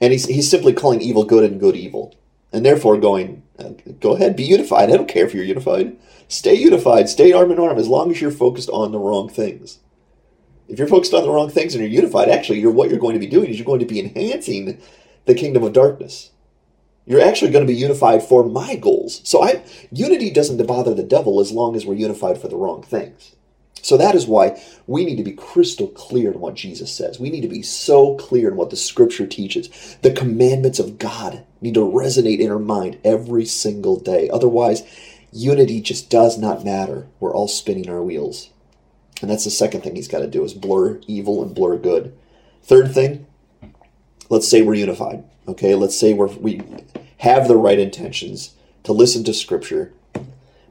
And 0.00 0.12
he's, 0.12 0.26
he's 0.26 0.50
simply 0.50 0.72
calling 0.72 1.00
evil 1.00 1.24
good 1.24 1.44
and 1.44 1.60
good 1.60 1.76
evil. 1.76 2.16
And 2.52 2.66
therefore 2.66 2.98
going, 2.98 3.42
uh, 3.58 3.70
go 4.00 4.14
ahead, 4.14 4.36
be 4.36 4.44
unified. 4.44 4.90
I 4.90 4.96
don't 4.96 5.08
care 5.08 5.24
if 5.24 5.32
you're 5.32 5.44
unified. 5.44 5.96
Stay 6.28 6.54
unified, 6.54 7.08
stay 7.08 7.32
arm 7.32 7.50
in 7.50 7.58
arm 7.58 7.78
as 7.78 7.88
long 7.88 8.10
as 8.10 8.20
you're 8.20 8.30
focused 8.30 8.68
on 8.70 8.92
the 8.92 8.98
wrong 8.98 9.28
things. 9.28 9.78
If 10.68 10.78
you're 10.78 10.88
focused 10.88 11.14
on 11.14 11.22
the 11.22 11.30
wrong 11.30 11.50
things 11.50 11.74
and 11.74 11.82
you're 11.82 11.92
unified, 11.92 12.28
actually, 12.28 12.60
you're, 12.60 12.72
what 12.72 12.90
you're 12.90 12.98
going 12.98 13.14
to 13.14 13.20
be 13.20 13.26
doing 13.26 13.50
is 13.50 13.58
you're 13.58 13.66
going 13.66 13.80
to 13.80 13.86
be 13.86 14.00
enhancing 14.00 14.80
the 15.24 15.34
kingdom 15.34 15.62
of 15.62 15.72
darkness. 15.72 16.31
You're 17.04 17.20
actually 17.20 17.50
going 17.50 17.66
to 17.66 17.72
be 17.72 17.78
unified 17.78 18.22
for 18.22 18.44
my 18.44 18.76
goals. 18.76 19.20
So 19.24 19.42
I 19.42 19.64
unity 19.90 20.30
doesn't 20.30 20.64
bother 20.66 20.94
the 20.94 21.02
devil 21.02 21.40
as 21.40 21.50
long 21.50 21.74
as 21.74 21.84
we're 21.84 21.94
unified 21.94 22.38
for 22.38 22.48
the 22.48 22.56
wrong 22.56 22.82
things. 22.82 23.34
So 23.82 23.96
that 23.96 24.14
is 24.14 24.28
why 24.28 24.62
we 24.86 25.04
need 25.04 25.16
to 25.16 25.24
be 25.24 25.32
crystal 25.32 25.88
clear 25.88 26.30
in 26.30 26.38
what 26.38 26.54
Jesus 26.54 26.94
says. 26.94 27.18
We 27.18 27.30
need 27.30 27.40
to 27.40 27.48
be 27.48 27.62
so 27.62 28.14
clear 28.14 28.48
in 28.48 28.56
what 28.56 28.70
the 28.70 28.76
scripture 28.76 29.26
teaches. 29.26 29.98
The 30.02 30.12
commandments 30.12 30.78
of 30.78 31.00
God 31.00 31.44
need 31.60 31.74
to 31.74 31.80
resonate 31.80 32.38
in 32.38 32.50
our 32.50 32.60
mind 32.60 32.98
every 33.04 33.44
single 33.44 33.98
day. 33.98 34.30
Otherwise, 34.30 34.84
unity 35.32 35.80
just 35.80 36.08
does 36.08 36.38
not 36.38 36.64
matter. 36.64 37.08
We're 37.18 37.34
all 37.34 37.48
spinning 37.48 37.90
our 37.90 38.02
wheels. 38.02 38.50
And 39.20 39.28
that's 39.28 39.44
the 39.44 39.50
second 39.50 39.80
thing 39.80 39.96
he's 39.96 40.08
got 40.08 40.20
to 40.20 40.28
do 40.28 40.44
is 40.44 40.54
blur 40.54 41.00
evil 41.08 41.42
and 41.42 41.52
blur 41.52 41.76
good. 41.76 42.16
Third 42.62 42.94
thing, 42.94 43.26
let's 44.28 44.48
say 44.48 44.62
we're 44.62 44.74
unified. 44.74 45.24
Okay, 45.48 45.74
let's 45.74 45.98
say 45.98 46.12
we're, 46.12 46.28
we 46.28 46.60
have 47.22 47.46
the 47.46 47.56
right 47.56 47.78
intentions 47.78 48.56
to 48.82 48.92
listen 48.92 49.22
to 49.22 49.32
Scripture, 49.32 49.92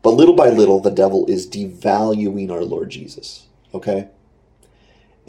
but 0.01 0.09
little 0.09 0.35
by 0.35 0.49
little, 0.49 0.81
the 0.81 0.91
devil 0.91 1.25
is 1.27 1.47
devaluing 1.47 2.51
our 2.51 2.65
Lord 2.65 2.89
Jesus. 2.89 3.47
Okay? 3.73 4.09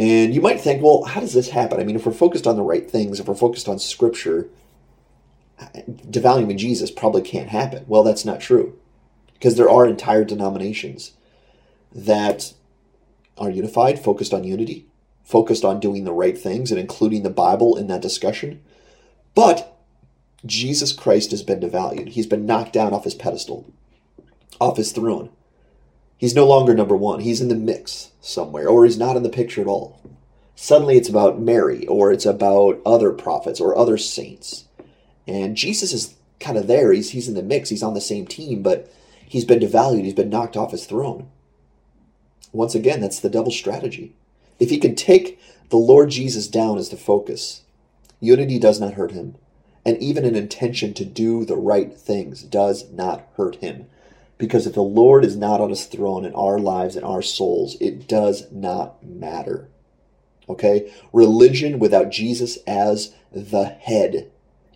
And 0.00 0.35
you 0.35 0.41
might 0.41 0.61
think, 0.61 0.83
well, 0.83 1.05
how 1.05 1.21
does 1.21 1.33
this 1.33 1.50
happen? 1.50 1.79
I 1.79 1.85
mean, 1.85 1.95
if 1.95 2.05
we're 2.05 2.12
focused 2.12 2.49
on 2.49 2.57
the 2.57 2.62
right 2.64 2.91
things, 2.91 3.21
if 3.21 3.29
we're 3.29 3.37
focused 3.37 3.69
on 3.69 3.79
Scripture, 3.79 4.49
devaluing 5.61 6.57
Jesus 6.57 6.91
probably 6.91 7.23
can't 7.23 7.50
happen. 7.50 7.85
Well, 7.87 8.02
that's 8.02 8.25
not 8.25 8.41
true. 8.41 8.76
Because 9.35 9.55
there 9.55 9.71
are 9.71 9.87
entire 9.87 10.25
denominations 10.25 11.12
that 11.95 12.52
are 13.38 13.50
unified, 13.50 14.00
focused 14.00 14.35
on 14.35 14.43
unity, 14.43 14.87
focused 15.23 15.64
on 15.64 15.79
doing 15.79 16.02
the 16.02 16.12
right 16.12 16.37
things 16.37 16.73
and 16.73 16.81
including 16.81 17.23
the 17.23 17.31
Bible 17.31 17.76
in 17.76 17.87
that 17.87 18.02
discussion. 18.02 18.61
But 19.37 19.72
Jesus 20.44 20.92
Christ 20.92 21.30
has 21.30 21.42
been 21.42 21.61
devalued. 21.61 22.08
He's 22.08 22.26
been 22.26 22.46
knocked 22.46 22.72
down 22.72 22.92
off 22.92 23.04
his 23.04 23.14
pedestal, 23.14 23.72
off 24.61 24.76
his 24.76 24.92
throne. 24.92 25.30
He's 26.18 26.34
no 26.34 26.46
longer 26.46 26.75
number 26.75 26.96
one. 26.96 27.20
He's 27.20 27.40
in 27.40 27.49
the 27.49 27.54
mix 27.54 28.11
somewhere, 28.20 28.68
or 28.68 28.84
he's 28.84 28.99
not 28.99 29.16
in 29.16 29.22
the 29.22 29.28
picture 29.28 29.61
at 29.61 29.66
all. 29.66 30.00
Suddenly 30.54 30.96
it's 30.96 31.08
about 31.08 31.40
Mary, 31.40 31.87
or 31.87 32.12
it's 32.12 32.26
about 32.26 32.80
other 32.87 33.11
prophets 33.11 33.61
or 33.61 33.76
other 33.76 33.99
saints. 33.99 34.64
And 35.26 35.56
Jesus 35.56 35.92
is 35.92 36.14
kind 36.40 36.56
of 36.56 36.66
there. 36.66 36.92
He's, 36.92 37.11
he's 37.11 37.28
in 37.28 37.34
the 37.34 37.42
mix. 37.42 37.70
He's 37.70 37.82
on 37.82 37.94
the 37.94 38.00
same 38.00 38.26
team, 38.26 38.62
but 38.62 38.92
he's 39.26 39.44
been 39.44 39.61
devalued. 39.61 40.04
He's 40.04 40.14
been 40.14 40.30
knocked 40.30 40.56
off 40.56 40.72
his 40.72 40.87
throne. 40.87 41.28
Once 42.52 42.75
again, 42.75 43.00
that's 43.00 43.20
the 43.20 43.30
devil's 43.30 43.56
strategy. 43.56 44.14
If 44.58 44.70
he 44.70 44.78
can 44.78 44.94
take 44.94 45.40
the 45.70 45.76
Lord 45.76 46.11
Jesus 46.11 46.46
down 46.46 46.78
as 46.78 46.90
the 46.90 46.96
focus, 46.96 47.62
unity 48.20 48.58
does 48.58 48.78
not 48.78 48.94
hurt 48.94 49.12
him. 49.12 49.37
And 49.85 49.99
even 49.99 50.25
an 50.25 50.37
intention 50.37 50.95
to 50.95 51.05
do 51.05 51.45
the 51.45 51.57
right 51.57 51.93
things 51.93 52.43
does 52.43 52.91
not 52.91 53.27
hurt 53.37 53.57
him. 53.57 53.87
Because 54.39 54.67
if 54.67 54.75
the 54.75 54.83
Lord 54.83 55.25
is 55.25 55.37
not 55.37 55.61
on 55.61 55.71
his 55.71 55.87
throne 55.87 56.25
in 56.25 56.35
our 56.35 56.59
lives 56.59 56.97
and 56.97 57.05
our 57.05 57.23
souls, 57.23 57.77
it 57.81 58.09
does 58.09 58.51
not 58.51 59.05
matter. 59.05 59.69
Okay? 60.49 60.93
Religion 61.12 61.79
without 61.79 62.11
Jesus 62.11 62.59
as 62.67 63.15
the 63.33 63.65
head 63.65 64.31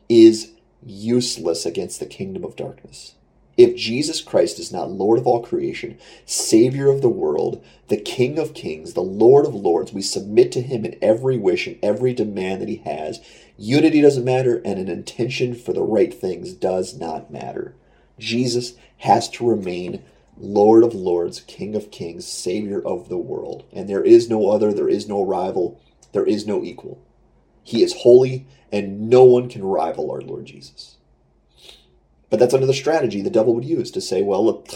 is 0.08 0.52
useless 0.84 1.66
against 1.66 2.00
the 2.00 2.06
kingdom 2.06 2.44
of 2.44 2.56
darkness. 2.56 3.14
If 3.56 3.74
Jesus 3.74 4.20
Christ 4.20 4.58
is 4.58 4.70
not 4.70 4.90
Lord 4.90 5.18
of 5.18 5.26
all 5.26 5.42
creation, 5.42 5.96
Savior 6.26 6.90
of 6.90 7.00
the 7.00 7.08
world, 7.08 7.64
the 7.88 7.96
King 7.96 8.38
of 8.38 8.52
kings, 8.52 8.92
the 8.92 9.00
Lord 9.00 9.46
of 9.46 9.54
lords, 9.54 9.94
we 9.94 10.02
submit 10.02 10.52
to 10.52 10.60
Him 10.60 10.84
in 10.84 10.98
every 11.00 11.38
wish 11.38 11.66
and 11.66 11.78
every 11.82 12.12
demand 12.12 12.60
that 12.60 12.68
He 12.68 12.76
has. 12.84 13.20
Unity 13.56 14.02
doesn't 14.02 14.24
matter, 14.24 14.60
and 14.64 14.78
an 14.78 14.88
intention 14.88 15.54
for 15.54 15.72
the 15.72 15.82
right 15.82 16.12
things 16.12 16.52
does 16.52 16.98
not 16.98 17.30
matter. 17.30 17.74
Jesus 18.18 18.74
has 18.98 19.30
to 19.30 19.48
remain 19.48 20.02
Lord 20.38 20.84
of 20.84 20.94
lords, 20.94 21.40
King 21.40 21.74
of 21.74 21.90
kings, 21.90 22.26
Savior 22.26 22.80
of 22.86 23.08
the 23.08 23.16
world. 23.16 23.64
And 23.72 23.88
there 23.88 24.04
is 24.04 24.28
no 24.28 24.50
other, 24.50 24.74
there 24.74 24.88
is 24.88 25.08
no 25.08 25.24
rival, 25.24 25.80
there 26.12 26.26
is 26.26 26.46
no 26.46 26.62
equal. 26.62 27.02
He 27.62 27.82
is 27.82 27.94
holy, 28.02 28.46
and 28.70 29.08
no 29.08 29.24
one 29.24 29.48
can 29.48 29.64
rival 29.64 30.10
our 30.10 30.20
Lord 30.20 30.44
Jesus. 30.44 30.95
But 32.30 32.40
that's 32.40 32.54
another 32.54 32.72
strategy 32.72 33.22
the 33.22 33.30
devil 33.30 33.54
would 33.54 33.64
use 33.64 33.90
to 33.92 34.00
say, 34.00 34.22
well, 34.22 34.44
look, 34.44 34.68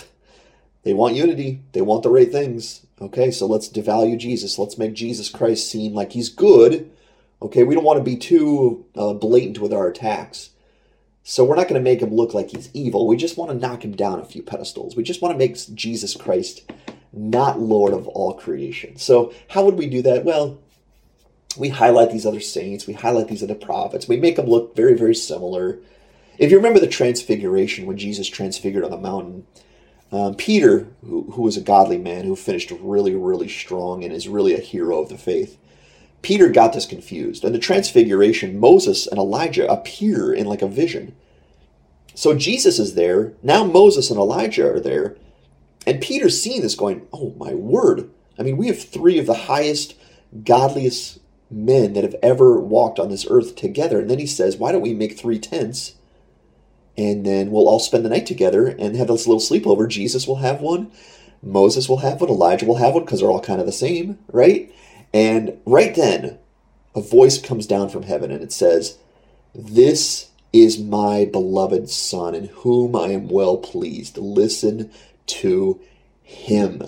they 0.82 0.94
want 0.94 1.16
unity, 1.16 1.62
they 1.72 1.80
want 1.80 2.02
the 2.02 2.10
right 2.10 2.30
things. 2.30 2.86
Okay, 3.00 3.30
so 3.30 3.46
let's 3.46 3.68
devalue 3.68 4.18
Jesus. 4.18 4.58
Let's 4.58 4.78
make 4.78 4.94
Jesus 4.94 5.28
Christ 5.28 5.70
seem 5.70 5.94
like 5.94 6.12
he's 6.12 6.28
good. 6.28 6.90
Okay, 7.42 7.64
we 7.64 7.74
don't 7.74 7.84
want 7.84 7.98
to 7.98 8.04
be 8.04 8.16
too 8.16 8.84
uh, 8.94 9.14
blatant 9.14 9.58
with 9.58 9.72
our 9.72 9.88
attacks. 9.88 10.50
So 11.22 11.44
we're 11.44 11.56
not 11.56 11.68
going 11.68 11.82
to 11.82 11.90
make 11.90 12.00
him 12.00 12.14
look 12.14 12.34
like 12.34 12.50
he's 12.50 12.70
evil. 12.74 13.06
We 13.06 13.16
just 13.16 13.36
want 13.36 13.50
to 13.50 13.56
knock 13.56 13.84
him 13.84 13.94
down 13.94 14.20
a 14.20 14.24
few 14.24 14.42
pedestals. 14.42 14.96
We 14.96 15.02
just 15.02 15.22
want 15.22 15.32
to 15.32 15.38
make 15.38 15.56
Jesus 15.74 16.14
Christ 16.14 16.70
not 17.12 17.60
Lord 17.60 17.92
of 17.92 18.06
all 18.08 18.34
creation. 18.34 18.96
So 18.96 19.32
how 19.48 19.64
would 19.64 19.76
we 19.76 19.88
do 19.88 20.02
that? 20.02 20.24
Well, 20.24 20.60
we 21.56 21.68
highlight 21.68 22.10
these 22.10 22.26
other 22.26 22.40
saints, 22.40 22.86
we 22.86 22.94
highlight 22.94 23.28
these 23.28 23.42
other 23.42 23.54
prophets, 23.54 24.06
we 24.06 24.16
make 24.16 24.36
them 24.36 24.46
look 24.46 24.76
very, 24.76 24.94
very 24.96 25.14
similar. 25.14 25.80
If 26.40 26.50
you 26.50 26.56
remember 26.56 26.80
the 26.80 26.86
transfiguration 26.86 27.84
when 27.84 27.98
Jesus 27.98 28.26
transfigured 28.26 28.82
on 28.82 28.90
the 28.90 28.96
mountain, 28.96 29.46
um, 30.10 30.34
Peter, 30.36 30.88
who, 31.02 31.30
who 31.32 31.42
was 31.42 31.58
a 31.58 31.60
godly 31.60 31.98
man 31.98 32.24
who 32.24 32.34
finished 32.34 32.72
really, 32.80 33.14
really 33.14 33.46
strong 33.46 34.02
and 34.02 34.10
is 34.10 34.26
really 34.26 34.54
a 34.54 34.60
hero 34.60 35.02
of 35.02 35.10
the 35.10 35.18
faith, 35.18 35.58
Peter 36.22 36.48
got 36.48 36.72
this 36.72 36.86
confused. 36.86 37.44
And 37.44 37.54
the 37.54 37.58
transfiguration, 37.58 38.58
Moses 38.58 39.06
and 39.06 39.18
Elijah 39.18 39.70
appear 39.70 40.32
in 40.32 40.46
like 40.46 40.62
a 40.62 40.66
vision. 40.66 41.14
So 42.14 42.34
Jesus 42.34 42.78
is 42.78 42.94
there. 42.94 43.34
Now 43.42 43.64
Moses 43.64 44.08
and 44.08 44.18
Elijah 44.18 44.66
are 44.66 44.80
there. 44.80 45.18
And 45.86 46.00
Peter's 46.00 46.40
seeing 46.40 46.62
this 46.62 46.74
going, 46.74 47.06
oh 47.12 47.34
my 47.36 47.52
word. 47.52 48.08
I 48.38 48.44
mean, 48.44 48.56
we 48.56 48.68
have 48.68 48.82
three 48.82 49.18
of 49.18 49.26
the 49.26 49.34
highest, 49.34 49.94
godliest 50.42 51.18
men 51.50 51.92
that 51.92 52.04
have 52.04 52.16
ever 52.22 52.58
walked 52.58 52.98
on 52.98 53.10
this 53.10 53.26
earth 53.28 53.56
together. 53.56 54.00
And 54.00 54.08
then 54.08 54.18
he 54.18 54.26
says, 54.26 54.56
why 54.56 54.72
don't 54.72 54.80
we 54.80 54.94
make 54.94 55.18
three 55.18 55.38
tents? 55.38 55.96
And 56.96 57.24
then 57.24 57.50
we'll 57.50 57.68
all 57.68 57.80
spend 57.80 58.04
the 58.04 58.10
night 58.10 58.26
together 58.26 58.66
and 58.66 58.96
have 58.96 59.08
this 59.08 59.26
little 59.26 59.40
sleepover. 59.40 59.88
Jesus 59.88 60.26
will 60.26 60.36
have 60.36 60.60
one, 60.60 60.90
Moses 61.42 61.88
will 61.88 61.98
have 61.98 62.20
one, 62.20 62.30
Elijah 62.30 62.66
will 62.66 62.76
have 62.76 62.94
one 62.94 63.04
because 63.04 63.20
they're 63.20 63.30
all 63.30 63.40
kind 63.40 63.60
of 63.60 63.66
the 63.66 63.72
same, 63.72 64.18
right? 64.32 64.72
And 65.12 65.58
right 65.64 65.94
then, 65.94 66.38
a 66.94 67.00
voice 67.00 67.40
comes 67.40 67.66
down 67.66 67.88
from 67.88 68.02
heaven 68.02 68.30
and 68.30 68.42
it 68.42 68.52
says, 68.52 68.98
This 69.54 70.30
is 70.52 70.78
my 70.78 71.24
beloved 71.24 71.88
Son, 71.88 72.34
in 72.34 72.46
whom 72.46 72.96
I 72.96 73.08
am 73.08 73.28
well 73.28 73.56
pleased. 73.56 74.18
Listen 74.18 74.90
to 75.26 75.80
him. 76.22 76.82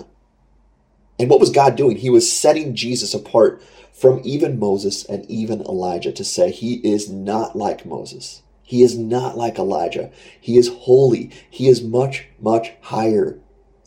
And 1.19 1.29
what 1.29 1.39
was 1.39 1.49
God 1.49 1.75
doing? 1.75 1.97
He 1.97 2.09
was 2.09 2.31
setting 2.31 2.75
Jesus 2.75 3.13
apart 3.13 3.61
from 3.93 4.21
even 4.23 4.59
Moses 4.59 5.05
and 5.05 5.25
even 5.29 5.61
Elijah 5.61 6.11
to 6.11 6.23
say 6.23 6.51
he 6.51 6.75
is 6.75 7.09
not 7.09 7.55
like 7.55 7.85
Moses. 7.85 8.42
He 8.73 8.81
is 8.81 8.97
not 8.97 9.37
like 9.37 9.59
Elijah. 9.59 10.09
He 10.41 10.57
is 10.57 10.67
holy. 10.67 11.29
He 11.47 11.67
is 11.67 11.83
much, 11.83 12.25
much 12.41 12.71
higher. 12.81 13.37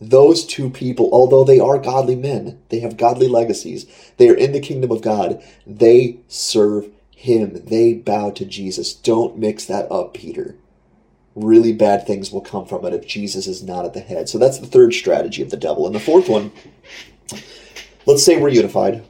Those 0.00 0.47
two 0.47 0.71
people, 0.71 1.11
although 1.12 1.43
they 1.43 1.59
are 1.59 1.76
godly 1.76 2.14
men, 2.14 2.61
they 2.69 2.78
have 2.78 2.97
godly 2.97 3.26
legacies, 3.26 3.85
they 4.16 4.28
are 4.28 4.37
in 4.37 4.52
the 4.52 4.61
kingdom 4.61 4.93
of 4.93 5.02
God, 5.02 5.43
they 5.66 6.21
serve 6.28 6.88
him. 7.11 7.64
They 7.64 7.95
bow 7.95 8.31
to 8.31 8.45
Jesus. 8.45 8.95
Don't 8.95 9.37
mix 9.37 9.64
that 9.64 9.90
up, 9.90 10.14
Peter. 10.14 10.55
Really 11.35 11.73
bad 11.73 12.07
things 12.07 12.31
will 12.31 12.40
come 12.40 12.64
from 12.64 12.85
it 12.85 12.95
if 12.95 13.09
Jesus 13.09 13.49
is 13.49 13.64
not 13.64 13.85
at 13.85 13.93
the 13.93 13.99
head. 13.99 14.28
So 14.28 14.38
that's 14.38 14.61
the 14.61 14.69
third 14.69 14.95
strategy 14.95 15.43
of 15.43 15.50
the 15.50 15.57
devil. 15.57 15.87
And 15.87 15.97
the 15.97 15.99
fourth 15.99 16.28
one, 16.28 16.52
let's 18.07 18.25
say 18.25 18.40
we're 18.40 18.50
unified. 18.50 19.02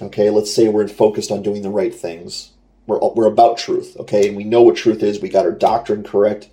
Okay, 0.00 0.30
let's 0.30 0.54
say 0.54 0.70
we're 0.70 0.88
focused 0.88 1.30
on 1.30 1.42
doing 1.42 1.60
the 1.60 1.68
right 1.68 1.94
things. 1.94 2.52
We're, 2.90 2.98
we're 2.98 3.26
about 3.26 3.56
truth, 3.56 3.96
okay? 4.00 4.26
And 4.26 4.36
we 4.36 4.42
know 4.42 4.62
what 4.62 4.74
truth 4.74 5.00
is. 5.02 5.20
We 5.20 5.28
got 5.28 5.44
our 5.46 5.52
doctrine 5.52 6.02
correct. 6.02 6.48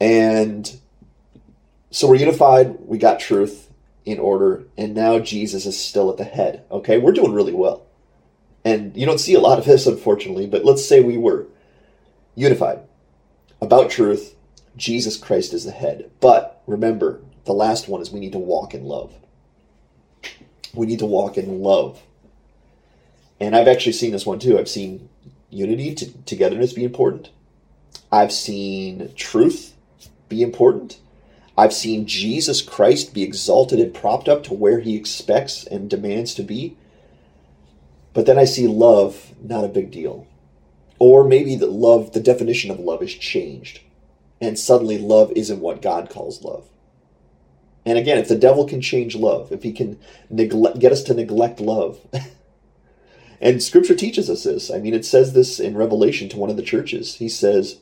And 0.00 0.76
so 1.92 2.08
we're 2.08 2.16
unified. 2.16 2.80
We 2.80 2.98
got 2.98 3.20
truth 3.20 3.70
in 4.04 4.18
order. 4.18 4.64
And 4.76 4.94
now 4.94 5.20
Jesus 5.20 5.66
is 5.66 5.78
still 5.78 6.10
at 6.10 6.16
the 6.16 6.24
head, 6.24 6.64
okay? 6.72 6.98
We're 6.98 7.12
doing 7.12 7.32
really 7.32 7.52
well. 7.52 7.86
And 8.64 8.96
you 8.96 9.06
don't 9.06 9.20
see 9.20 9.34
a 9.34 9.40
lot 9.40 9.60
of 9.60 9.66
this, 9.66 9.86
unfortunately, 9.86 10.48
but 10.48 10.64
let's 10.64 10.84
say 10.84 11.00
we 11.00 11.16
were 11.16 11.46
unified 12.34 12.80
about 13.60 13.90
truth. 13.90 14.34
Jesus 14.76 15.16
Christ 15.16 15.54
is 15.54 15.64
the 15.64 15.70
head. 15.70 16.10
But 16.18 16.60
remember, 16.66 17.20
the 17.44 17.52
last 17.52 17.88
one 17.88 18.00
is 18.00 18.10
we 18.10 18.18
need 18.18 18.32
to 18.32 18.38
walk 18.38 18.74
in 18.74 18.84
love. 18.84 19.14
We 20.74 20.86
need 20.86 20.98
to 20.98 21.06
walk 21.06 21.38
in 21.38 21.60
love. 21.60 22.02
And 23.40 23.54
I've 23.54 23.68
actually 23.68 23.92
seen 23.92 24.12
this 24.12 24.26
one 24.26 24.38
too. 24.38 24.58
I've 24.58 24.68
seen 24.68 25.08
unity, 25.50 25.94
t- 25.94 26.14
togetherness 26.26 26.72
be 26.72 26.84
important. 26.84 27.30
I've 28.10 28.32
seen 28.32 29.12
truth 29.14 29.74
be 30.28 30.42
important. 30.42 30.98
I've 31.56 31.72
seen 31.72 32.06
Jesus 32.06 32.62
Christ 32.62 33.12
be 33.12 33.22
exalted 33.22 33.80
and 33.80 33.94
propped 33.94 34.28
up 34.28 34.44
to 34.44 34.54
where 34.54 34.80
he 34.80 34.96
expects 34.96 35.64
and 35.64 35.90
demands 35.90 36.34
to 36.34 36.42
be. 36.42 36.76
But 38.14 38.26
then 38.26 38.38
I 38.38 38.44
see 38.44 38.66
love 38.66 39.32
not 39.42 39.64
a 39.64 39.68
big 39.68 39.90
deal. 39.90 40.26
Or 40.98 41.24
maybe 41.24 41.54
the 41.56 41.66
love, 41.66 42.12
the 42.12 42.20
definition 42.20 42.70
of 42.70 42.80
love 42.80 43.02
is 43.02 43.14
changed. 43.14 43.80
And 44.40 44.58
suddenly 44.58 44.98
love 44.98 45.32
isn't 45.32 45.60
what 45.60 45.82
God 45.82 46.10
calls 46.10 46.44
love. 46.44 46.68
And 47.84 47.98
again, 47.98 48.18
if 48.18 48.28
the 48.28 48.36
devil 48.36 48.66
can 48.66 48.80
change 48.80 49.16
love, 49.16 49.50
if 49.50 49.62
he 49.62 49.72
can 49.72 49.98
neglect, 50.30 50.78
get 50.78 50.92
us 50.92 51.02
to 51.04 51.14
neglect 51.14 51.58
love, 51.58 51.98
and 53.40 53.62
scripture 53.62 53.94
teaches 53.94 54.28
us 54.28 54.44
this. 54.44 54.70
I 54.70 54.78
mean, 54.78 54.94
it 54.94 55.04
says 55.04 55.32
this 55.32 55.60
in 55.60 55.76
Revelation 55.76 56.28
to 56.30 56.36
one 56.36 56.50
of 56.50 56.56
the 56.56 56.62
churches. 56.62 57.16
He 57.16 57.28
says, 57.28 57.78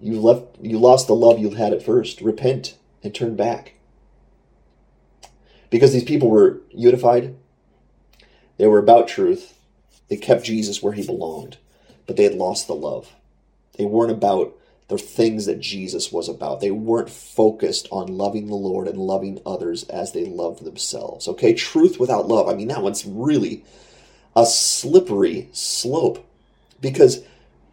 You 0.00 0.20
left 0.20 0.56
you 0.60 0.78
lost 0.78 1.06
the 1.06 1.14
love 1.14 1.38
you 1.38 1.50
had 1.50 1.72
at 1.72 1.82
first. 1.82 2.20
Repent 2.20 2.76
and 3.02 3.14
turn 3.14 3.36
back. 3.36 3.74
Because 5.70 5.92
these 5.92 6.04
people 6.04 6.30
were 6.30 6.60
unified, 6.70 7.36
they 8.56 8.66
were 8.66 8.78
about 8.78 9.08
truth. 9.08 9.58
They 10.08 10.16
kept 10.16 10.44
Jesus 10.44 10.82
where 10.82 10.94
he 10.94 11.04
belonged, 11.04 11.58
but 12.06 12.16
they 12.16 12.24
had 12.24 12.34
lost 12.34 12.66
the 12.66 12.74
love. 12.74 13.12
They 13.76 13.84
weren't 13.84 14.10
about 14.10 14.56
the 14.88 14.96
things 14.96 15.44
that 15.44 15.60
Jesus 15.60 16.10
was 16.10 16.30
about. 16.30 16.60
They 16.60 16.70
weren't 16.70 17.10
focused 17.10 17.86
on 17.92 18.16
loving 18.16 18.46
the 18.46 18.54
Lord 18.54 18.88
and 18.88 18.96
loving 18.96 19.38
others 19.44 19.84
as 19.84 20.12
they 20.12 20.24
loved 20.24 20.64
themselves. 20.64 21.28
Okay, 21.28 21.52
truth 21.52 22.00
without 22.00 22.26
love. 22.26 22.48
I 22.48 22.54
mean, 22.54 22.68
that 22.68 22.82
one's 22.82 23.04
really 23.04 23.64
a 24.38 24.46
slippery 24.46 25.48
slope 25.52 26.24
because 26.80 27.22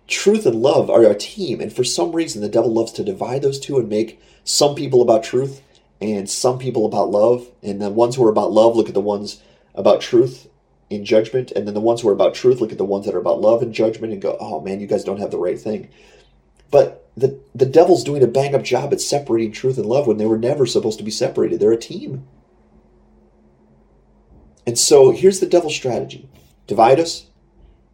truth 0.07 0.45
and 0.45 0.61
love 0.61 0.89
are 0.89 1.03
a 1.03 1.15
team. 1.15 1.61
And 1.61 1.71
for 1.71 1.83
some 1.83 2.11
reason, 2.11 2.41
the 2.41 2.49
devil 2.49 2.73
loves 2.73 2.91
to 2.93 3.03
divide 3.03 3.41
those 3.41 3.59
two 3.59 3.77
and 3.77 3.87
make 3.87 4.19
some 4.43 4.75
people 4.75 5.01
about 5.01 5.23
truth 5.23 5.61
and 6.01 6.29
some 6.29 6.57
people 6.57 6.85
about 6.85 7.11
love. 7.11 7.49
And 7.61 7.81
the 7.81 7.89
ones 7.89 8.15
who 8.15 8.25
are 8.25 8.29
about 8.29 8.51
love 8.51 8.75
look 8.75 8.87
at 8.87 8.93
the 8.93 9.01
ones 9.01 9.41
about 9.73 10.01
truth 10.01 10.47
in 10.89 11.03
judgment, 11.03 11.51
and 11.51 11.67
then 11.67 11.73
the 11.73 11.81
ones 11.81 12.01
who 12.01 12.09
are 12.09 12.13
about 12.13 12.35
truth 12.35 12.61
look 12.61 12.71
at 12.71 12.77
the 12.77 12.85
ones 12.85 13.05
that 13.05 13.15
are 13.15 13.19
about 13.19 13.41
love 13.41 13.61
and 13.61 13.73
judgment 13.73 14.13
and 14.13 14.21
go, 14.21 14.37
"Oh 14.39 14.61
man, 14.61 14.79
you 14.79 14.87
guys 14.87 15.03
don't 15.03 15.19
have 15.19 15.31
the 15.31 15.37
right 15.37 15.59
thing." 15.59 15.89
But 16.69 17.07
the 17.17 17.39
the 17.55 17.65
devil's 17.65 18.03
doing 18.03 18.23
a 18.23 18.27
bang 18.27 18.53
up 18.53 18.63
job 18.63 18.93
at 18.93 19.01
separating 19.01 19.51
truth 19.51 19.77
and 19.77 19.85
love 19.87 20.07
when 20.07 20.17
they 20.17 20.25
were 20.25 20.37
never 20.37 20.65
supposed 20.65 20.97
to 20.99 21.03
be 21.03 21.11
separated. 21.11 21.59
They're 21.59 21.71
a 21.71 21.77
team. 21.77 22.27
And 24.67 24.77
so 24.77 25.11
here's 25.11 25.39
the 25.39 25.47
devil's 25.47 25.75
strategy: 25.75 26.29
divide 26.67 26.99
us, 26.99 27.27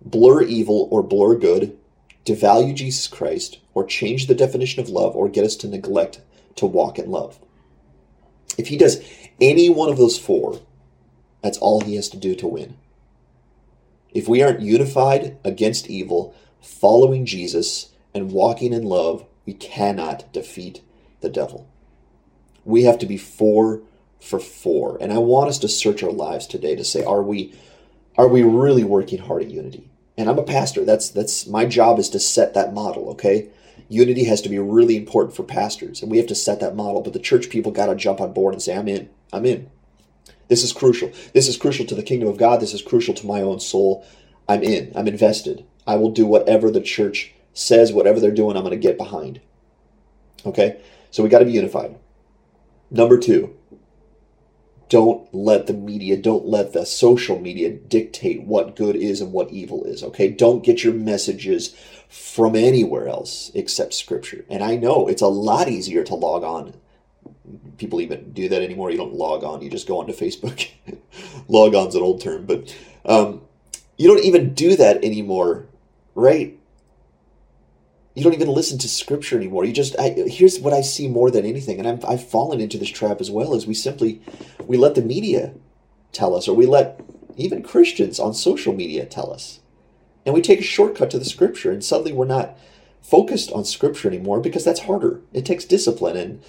blur 0.02 0.42
evil 0.44 0.88
or 0.92 1.04
blur 1.04 1.36
good, 1.36 1.78
devalue 2.26 2.76
Jesus 2.76 3.08
Christ, 3.08 3.60
or 3.74 3.86
change 3.86 4.28
the 4.28 4.36
definition 4.36 4.82
of 4.82 4.90
love, 4.90 5.16
or 5.16 5.30
get 5.30 5.46
us 5.46 5.56
to 5.58 5.68
neglect 5.68 6.22
to 6.56 6.66
walk 6.66 7.00
in 7.00 7.10
love. 7.10 7.40
If 8.58 8.68
he 8.68 8.78
does 8.78 9.02
any 9.40 9.70
one 9.70 9.90
of 9.90 9.98
those 9.98 10.20
four, 10.20 10.62
that's 11.42 11.58
all 11.58 11.82
he 11.82 11.96
has 11.96 12.10
to 12.10 12.18
do 12.18 12.36
to 12.36 12.48
win. 12.48 12.78
If 14.14 14.28
we 14.28 14.44
aren't 14.44 14.62
unified 14.62 15.38
against 15.44 15.90
evil, 15.90 16.36
following 16.62 17.26
Jesus, 17.26 17.90
and 18.14 18.32
walking 18.32 18.74
in 18.74 18.84
love, 18.84 19.26
we 19.46 19.54
cannot 19.54 20.32
defeat 20.34 20.82
the 21.22 21.30
devil. 21.30 21.68
We 22.66 22.84
have 22.84 23.00
to 23.00 23.06
be 23.06 23.18
four 23.18 23.82
for 24.20 24.40
four. 24.40 24.98
And 25.02 25.12
I 25.12 25.18
want 25.18 25.50
us 25.50 25.58
to 25.60 25.68
search 25.68 26.04
our 26.04 26.12
lives 26.12 26.46
today 26.46 26.76
to 26.76 26.84
say, 26.84 27.04
are 27.04 27.24
we 27.24 27.54
are 28.18 28.28
we 28.28 28.44
really 28.44 28.84
working 28.84 29.20
hard 29.20 29.44
at 29.44 29.52
unity? 29.52 29.90
And 30.18 30.30
I'm 30.30 30.40
a 30.40 30.44
pastor. 30.44 30.86
That's 30.86 31.10
that's 31.10 31.48
my 31.48 31.66
job 31.66 32.00
is 32.00 32.10
to 32.10 32.20
set 32.20 32.54
that 32.54 32.74
model, 32.74 33.10
okay? 33.12 33.50
Unity 33.90 34.26
has 34.26 34.42
to 34.42 34.50
be 34.50 34.60
really 34.60 34.96
important 34.96 35.36
for 35.36 35.44
pastors, 35.44 36.02
and 36.02 36.12
we 36.12 36.18
have 36.18 36.28
to 36.28 36.36
set 36.36 36.60
that 36.60 36.76
model. 36.76 37.02
But 37.02 37.14
the 37.14 37.20
church 37.20 37.50
people 37.50 37.72
got 37.72 37.88
to 37.88 37.96
jump 37.96 38.22
on 38.22 38.34
board 38.34 38.54
and 38.54 38.62
say, 38.62 38.76
I'm 38.76 38.88
in. 38.88 39.10
I'm 39.34 39.46
in. 39.46 39.70
This 40.48 40.64
is 40.64 40.74
crucial. 40.74 41.12
This 41.34 41.48
is 41.48 41.58
crucial 41.58 41.86
to 41.86 41.96
the 41.96 42.04
kingdom 42.04 42.30
of 42.30 42.38
God. 42.38 42.60
This 42.60 42.74
is 42.74 42.82
crucial 42.82 43.14
to 43.16 43.26
my 43.26 43.42
own 43.42 43.60
soul. 43.60 44.06
I'm 44.48 44.64
in. 44.64 44.92
I'm 44.96 45.08
invested. 45.08 45.66
I 45.88 45.96
will 45.96 46.12
do 46.12 46.26
whatever 46.26 46.70
the 46.70 46.82
church 46.82 47.34
says, 47.54 47.94
whatever 47.94 48.20
they're 48.20 48.32
doing, 48.32 48.56
I'm 48.56 48.64
going 48.64 48.72
to 48.72 48.78
get 48.78 48.98
behind. 48.98 49.40
Okay? 50.46 50.82
So 51.10 51.24
we 51.24 51.30
got 51.30 51.40
to 51.40 51.46
be 51.46 51.52
unified. 51.52 51.98
Number 52.90 53.18
two, 53.18 53.56
don't 54.92 55.34
let 55.34 55.68
the 55.68 55.74
media, 55.74 56.18
don't 56.18 56.46
let 56.46 56.74
the 56.74 56.86
social 56.86 57.40
media 57.40 57.72
dictate 57.72 58.44
what 58.44 58.76
good 58.76 58.98
is 58.98 59.22
and 59.22 59.32
what 59.32 59.50
evil 59.50 59.86
is. 59.86 60.04
Okay? 60.04 60.28
Don't 60.28 60.66
get 60.66 60.84
your 60.84 60.94
messages 60.94 61.74
from 62.10 62.58
anywhere 62.58 63.08
else 63.08 63.52
except 63.56 63.94
Scripture. 63.94 64.44
And 64.50 64.62
I 64.62 64.76
know 64.76 65.08
it's 65.08 65.22
a 65.22 65.28
lot 65.28 65.70
easier 65.70 66.04
to 66.04 66.14
log 66.14 66.44
on 66.44 66.74
people 67.78 68.02
even 68.02 68.32
do 68.34 68.50
that 68.50 68.62
anymore. 68.62 68.92
You 68.92 68.98
don't 68.98 69.14
log 69.14 69.44
on; 69.44 69.62
you 69.62 69.70
just 69.70 69.88
go 69.88 70.00
onto 70.00 70.14
Facebook. 70.14 70.70
log 71.48 71.74
on's 71.74 71.96
an 71.96 72.04
old 72.04 72.22
term, 72.22 72.46
but 72.46 72.76
um, 73.06 73.42
you 73.98 74.08
don't 74.08 74.24
even 74.24 74.54
do 74.54 74.76
that 74.76 75.04
anymore, 75.04 75.68
right? 76.16 76.58
You 78.14 78.24
don't 78.24 78.34
even 78.34 78.50
listen 78.50 78.78
to 78.80 78.90
scripture 78.90 79.38
anymore. 79.38 79.64
You 79.64 79.72
just 79.72 79.98
I, 79.98 80.10
here's 80.10 80.60
what 80.60 80.74
I 80.74 80.82
see 80.82 81.08
more 81.08 81.32
than 81.32 81.46
anything, 81.46 81.80
and 81.80 81.88
I'm, 81.88 82.00
I've 82.08 82.28
fallen 82.28 82.60
into 82.60 82.78
this 82.78 82.90
trap 82.90 83.22
as 83.22 83.32
well. 83.32 83.54
Is 83.54 83.66
we 83.66 83.74
simply 83.74 84.22
we 84.66 84.78
let 84.78 84.96
the 84.96 85.02
media 85.02 85.54
tell 86.12 86.36
us, 86.36 86.48
or 86.48 86.56
we 86.56 86.66
let 86.66 87.00
even 87.38 87.64
Christians 87.64 88.20
on 88.20 88.34
social 88.34 88.74
media 88.74 89.06
tell 89.06 89.32
us, 89.32 89.62
and 90.26 90.36
we 90.36 90.42
take 90.42 90.60
a 90.60 90.64
shortcut 90.64 91.10
to 91.12 91.20
the 91.20 91.26
scripture, 91.26 91.72
and 91.72 91.84
suddenly 91.84 92.12
we're 92.12 92.26
not 92.26 92.58
focused 93.02 93.52
on 93.52 93.66
scripture 93.66 94.08
anymore 94.08 94.40
because 94.40 94.64
that's 94.64 94.82
harder. 94.82 95.22
It 95.34 95.46
takes 95.46 95.66
discipline 95.66 96.18
and 96.18 96.44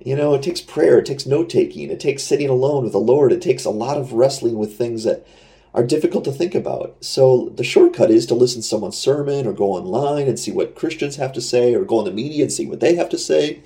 you 0.00 0.14
know, 0.14 0.34
it 0.34 0.42
takes 0.42 0.60
prayer, 0.60 0.98
it 0.98 1.06
takes 1.06 1.26
note 1.26 1.50
taking, 1.50 1.90
it 1.90 1.98
takes 1.98 2.22
sitting 2.22 2.48
alone 2.48 2.84
with 2.84 2.92
the 2.92 2.98
Lord, 2.98 3.32
it 3.32 3.42
takes 3.42 3.64
a 3.64 3.70
lot 3.70 3.96
of 3.96 4.12
wrestling 4.12 4.56
with 4.56 4.78
things 4.78 5.04
that 5.04 5.26
are 5.74 5.84
difficult 5.84 6.24
to 6.24 6.32
think 6.32 6.54
about. 6.54 6.96
So 7.04 7.50
the 7.54 7.64
shortcut 7.64 8.10
is 8.10 8.26
to 8.26 8.34
listen 8.34 8.62
to 8.62 8.66
someone's 8.66 8.96
sermon 8.96 9.46
or 9.46 9.52
go 9.52 9.72
online 9.72 10.26
and 10.26 10.38
see 10.38 10.50
what 10.50 10.74
Christians 10.74 11.16
have 11.16 11.32
to 11.34 11.40
say 11.40 11.74
or 11.74 11.84
go 11.84 11.98
on 11.98 12.04
the 12.04 12.10
media 12.10 12.44
and 12.44 12.52
see 12.52 12.66
what 12.66 12.80
they 12.80 12.94
have 12.94 13.08
to 13.10 13.18
say. 13.18 13.62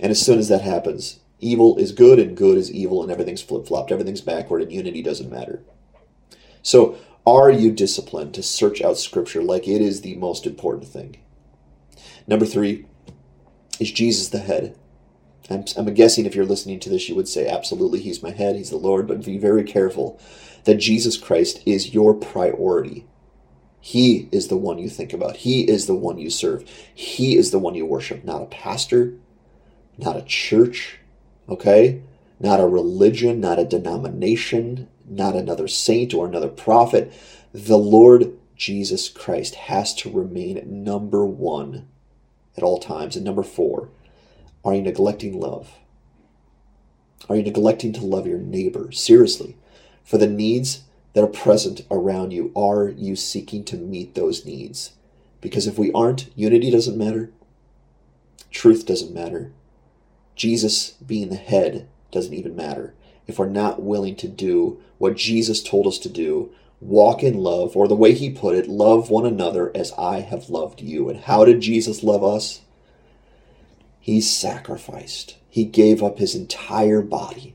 And 0.00 0.10
as 0.10 0.24
soon 0.24 0.38
as 0.38 0.48
that 0.48 0.62
happens, 0.62 1.20
evil 1.40 1.76
is 1.76 1.92
good 1.92 2.18
and 2.18 2.36
good 2.36 2.58
is 2.58 2.72
evil 2.72 3.02
and 3.02 3.12
everything's 3.12 3.42
flip 3.42 3.66
flopped, 3.66 3.92
everything's 3.92 4.20
backward, 4.20 4.62
and 4.62 4.72
unity 4.72 5.02
doesn't 5.02 5.30
matter. 5.30 5.62
So, 6.62 6.96
are 7.26 7.50
you 7.50 7.72
disciplined 7.72 8.34
to 8.34 8.42
search 8.42 8.82
out 8.82 8.98
Scripture 8.98 9.42
like 9.42 9.66
it 9.66 9.80
is 9.80 10.00
the 10.00 10.14
most 10.16 10.46
important 10.46 10.88
thing? 10.88 11.16
Number 12.26 12.44
three, 12.44 12.86
is 13.80 13.92
Jesus 13.92 14.28
the 14.28 14.38
head? 14.38 14.76
I'm, 15.50 15.64
I'm 15.76 15.92
guessing 15.94 16.24
if 16.24 16.34
you're 16.34 16.44
listening 16.44 16.80
to 16.80 16.90
this, 16.90 17.08
you 17.08 17.14
would 17.14 17.28
say, 17.28 17.46
absolutely, 17.46 18.00
He's 18.00 18.22
my 18.22 18.30
head, 18.30 18.56
He's 18.56 18.70
the 18.70 18.76
Lord, 18.76 19.06
but 19.06 19.24
be 19.24 19.38
very 19.38 19.64
careful 19.64 20.20
that 20.64 20.76
Jesus 20.76 21.16
Christ 21.16 21.60
is 21.66 21.94
your 21.94 22.14
priority. 22.14 23.06
He 23.80 24.30
is 24.32 24.48
the 24.48 24.56
one 24.56 24.78
you 24.78 24.88
think 24.88 25.12
about. 25.12 25.36
He 25.36 25.68
is 25.68 25.86
the 25.86 25.94
one 25.94 26.16
you 26.16 26.30
serve. 26.30 26.66
He 26.94 27.36
is 27.36 27.50
the 27.50 27.58
one 27.58 27.74
you 27.74 27.84
worship, 27.84 28.24
not 28.24 28.40
a 28.40 28.46
pastor, 28.46 29.12
not 29.98 30.16
a 30.16 30.22
church, 30.22 31.00
okay? 31.50 32.00
Not 32.40 32.60
a 32.60 32.66
religion, 32.66 33.40
not 33.40 33.58
a 33.58 33.64
denomination, 33.64 34.88
not 35.06 35.36
another 35.36 35.68
saint 35.68 36.14
or 36.14 36.26
another 36.26 36.48
prophet. 36.48 37.12
The 37.52 37.76
Lord 37.76 38.32
Jesus 38.56 39.10
Christ 39.10 39.54
has 39.54 39.94
to 39.96 40.10
remain 40.10 40.82
number 40.82 41.26
one 41.26 41.86
at 42.56 42.62
all 42.62 42.78
times. 42.78 43.16
And 43.16 43.24
number 43.24 43.42
four, 43.42 43.90
are 44.64 44.74
you 44.74 44.82
neglecting 44.82 45.38
love? 45.38 45.70
Are 47.28 47.36
you 47.36 47.42
neglecting 47.42 47.92
to 47.94 48.04
love 48.04 48.26
your 48.26 48.38
neighbor? 48.38 48.92
Seriously, 48.92 49.56
for 50.04 50.18
the 50.18 50.26
needs 50.26 50.84
that 51.14 51.24
are 51.24 51.28
present 51.28 51.82
around 51.90 52.32
you, 52.32 52.52
are 52.56 52.88
you 52.88 53.16
seeking 53.16 53.64
to 53.64 53.76
meet 53.76 54.14
those 54.14 54.44
needs? 54.44 54.92
Because 55.40 55.66
if 55.66 55.78
we 55.78 55.92
aren't, 55.92 56.30
unity 56.36 56.70
doesn't 56.70 56.98
matter, 56.98 57.30
truth 58.50 58.86
doesn't 58.86 59.14
matter, 59.14 59.52
Jesus 60.36 60.92
being 61.06 61.28
the 61.28 61.36
head 61.36 61.88
doesn't 62.10 62.34
even 62.34 62.56
matter. 62.56 62.94
If 63.26 63.38
we're 63.38 63.48
not 63.48 63.82
willing 63.82 64.16
to 64.16 64.28
do 64.28 64.80
what 64.98 65.16
Jesus 65.16 65.62
told 65.62 65.86
us 65.86 65.98
to 65.98 66.08
do, 66.08 66.50
walk 66.80 67.22
in 67.22 67.38
love, 67.38 67.76
or 67.76 67.88
the 67.88 67.94
way 67.94 68.12
he 68.12 68.30
put 68.30 68.54
it, 68.54 68.68
love 68.68 69.08
one 69.08 69.24
another 69.24 69.70
as 69.74 69.92
I 69.92 70.20
have 70.20 70.50
loved 70.50 70.80
you. 70.80 71.08
And 71.08 71.20
how 71.20 71.44
did 71.44 71.60
Jesus 71.60 72.02
love 72.02 72.22
us? 72.22 72.60
He 74.04 74.20
sacrificed. 74.20 75.38
He 75.48 75.64
gave 75.64 76.02
up 76.02 76.18
his 76.18 76.34
entire 76.34 77.00
body 77.00 77.54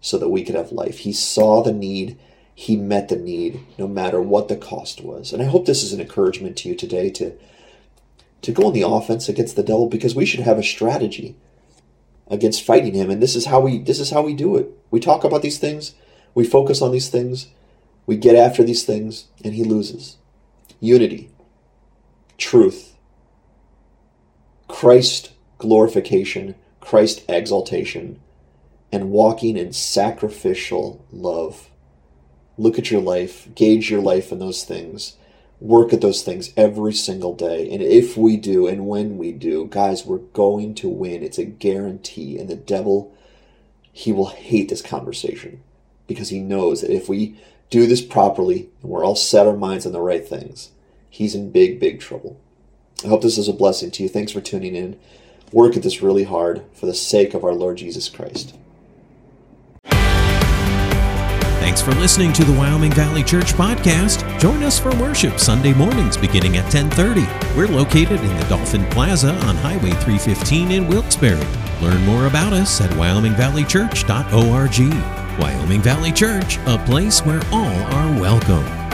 so 0.00 0.18
that 0.18 0.28
we 0.28 0.42
could 0.42 0.56
have 0.56 0.72
life. 0.72 0.98
He 0.98 1.12
saw 1.12 1.62
the 1.62 1.72
need. 1.72 2.18
He 2.52 2.74
met 2.74 3.08
the 3.08 3.14
need 3.14 3.64
no 3.78 3.86
matter 3.86 4.20
what 4.20 4.48
the 4.48 4.56
cost 4.56 5.02
was. 5.02 5.32
And 5.32 5.40
I 5.40 5.44
hope 5.44 5.66
this 5.66 5.84
is 5.84 5.92
an 5.92 6.00
encouragement 6.00 6.56
to 6.56 6.68
you 6.68 6.74
today 6.74 7.10
to, 7.10 7.32
to 8.42 8.50
go 8.50 8.66
on 8.66 8.72
the 8.72 8.82
offense 8.82 9.28
against 9.28 9.54
the 9.54 9.62
devil 9.62 9.86
because 9.86 10.16
we 10.16 10.26
should 10.26 10.40
have 10.40 10.58
a 10.58 10.64
strategy 10.64 11.36
against 12.26 12.66
fighting 12.66 12.94
him. 12.94 13.08
And 13.08 13.22
this 13.22 13.36
is 13.36 13.46
how 13.46 13.60
we 13.60 13.78
this 13.78 14.00
is 14.00 14.10
how 14.10 14.22
we 14.22 14.34
do 14.34 14.56
it. 14.56 14.68
We 14.90 14.98
talk 14.98 15.22
about 15.22 15.42
these 15.42 15.58
things, 15.58 15.94
we 16.34 16.42
focus 16.42 16.82
on 16.82 16.90
these 16.90 17.08
things, 17.08 17.50
we 18.04 18.16
get 18.16 18.34
after 18.34 18.64
these 18.64 18.82
things, 18.82 19.28
and 19.44 19.54
he 19.54 19.62
loses. 19.62 20.16
Unity, 20.80 21.30
truth, 22.36 22.96
Christ 24.66 25.34
glorification, 25.58 26.54
Christ 26.80 27.24
exaltation, 27.28 28.20
and 28.90 29.10
walking 29.10 29.56
in 29.56 29.72
sacrificial 29.72 31.04
love. 31.12 31.68
Look 32.56 32.78
at 32.78 32.90
your 32.90 33.00
life, 33.00 33.48
gauge 33.54 33.90
your 33.90 34.00
life 34.00 34.32
in 34.32 34.38
those 34.38 34.64
things, 34.64 35.16
work 35.60 35.92
at 35.92 36.00
those 36.00 36.22
things 36.22 36.52
every 36.56 36.92
single 36.92 37.34
day. 37.34 37.70
And 37.70 37.82
if 37.82 38.16
we 38.16 38.36
do, 38.36 38.66
and 38.66 38.86
when 38.86 39.18
we 39.18 39.32
do, 39.32 39.66
guys, 39.66 40.06
we're 40.06 40.18
going 40.18 40.74
to 40.76 40.88
win. 40.88 41.22
It's 41.22 41.38
a 41.38 41.44
guarantee. 41.44 42.38
And 42.38 42.48
the 42.48 42.56
devil, 42.56 43.14
he 43.92 44.12
will 44.12 44.26
hate 44.26 44.68
this 44.68 44.82
conversation 44.82 45.62
because 46.06 46.30
he 46.30 46.40
knows 46.40 46.80
that 46.80 46.90
if 46.90 47.08
we 47.08 47.38
do 47.70 47.86
this 47.86 48.00
properly 48.00 48.70
and 48.82 48.90
we're 48.90 49.04
all 49.04 49.16
set 49.16 49.46
our 49.46 49.56
minds 49.56 49.84
on 49.84 49.92
the 49.92 50.00
right 50.00 50.26
things, 50.26 50.70
he's 51.10 51.34
in 51.34 51.52
big, 51.52 51.78
big 51.78 52.00
trouble. 52.00 52.40
I 53.04 53.08
hope 53.08 53.22
this 53.22 53.38
is 53.38 53.48
a 53.48 53.52
blessing 53.52 53.90
to 53.92 54.02
you. 54.02 54.08
Thanks 54.08 54.32
for 54.32 54.40
tuning 54.40 54.74
in 54.74 54.98
work 55.52 55.76
at 55.76 55.82
this 55.82 56.02
really 56.02 56.24
hard 56.24 56.62
for 56.72 56.86
the 56.86 56.94
sake 56.94 57.34
of 57.34 57.44
our 57.44 57.54
Lord 57.54 57.78
Jesus 57.78 58.08
Christ. 58.08 58.54
Thanks 61.60 61.82
for 61.82 61.92
listening 62.00 62.32
to 62.32 62.44
the 62.44 62.58
Wyoming 62.58 62.92
Valley 62.92 63.22
Church 63.22 63.52
podcast. 63.52 64.24
Join 64.40 64.62
us 64.62 64.78
for 64.78 64.90
worship 64.96 65.38
Sunday 65.38 65.74
mornings 65.74 66.16
beginning 66.16 66.56
at 66.56 66.72
10:30. 66.72 67.26
We're 67.56 67.68
located 67.68 68.20
in 68.20 68.36
the 68.36 68.46
Dolphin 68.48 68.84
Plaza 68.86 69.34
on 69.46 69.56
Highway 69.56 69.90
315 69.90 70.70
in 70.70 70.88
Wilkes-Barre. 70.88 71.46
Learn 71.82 72.04
more 72.06 72.26
about 72.26 72.52
us 72.52 72.80
at 72.80 72.90
wyomingvalleychurch.org. 72.90 75.38
Wyoming 75.38 75.82
Valley 75.82 76.12
Church, 76.12 76.58
a 76.66 76.78
place 76.78 77.24
where 77.24 77.42
all 77.52 77.82
are 77.94 78.20
welcome. 78.20 78.87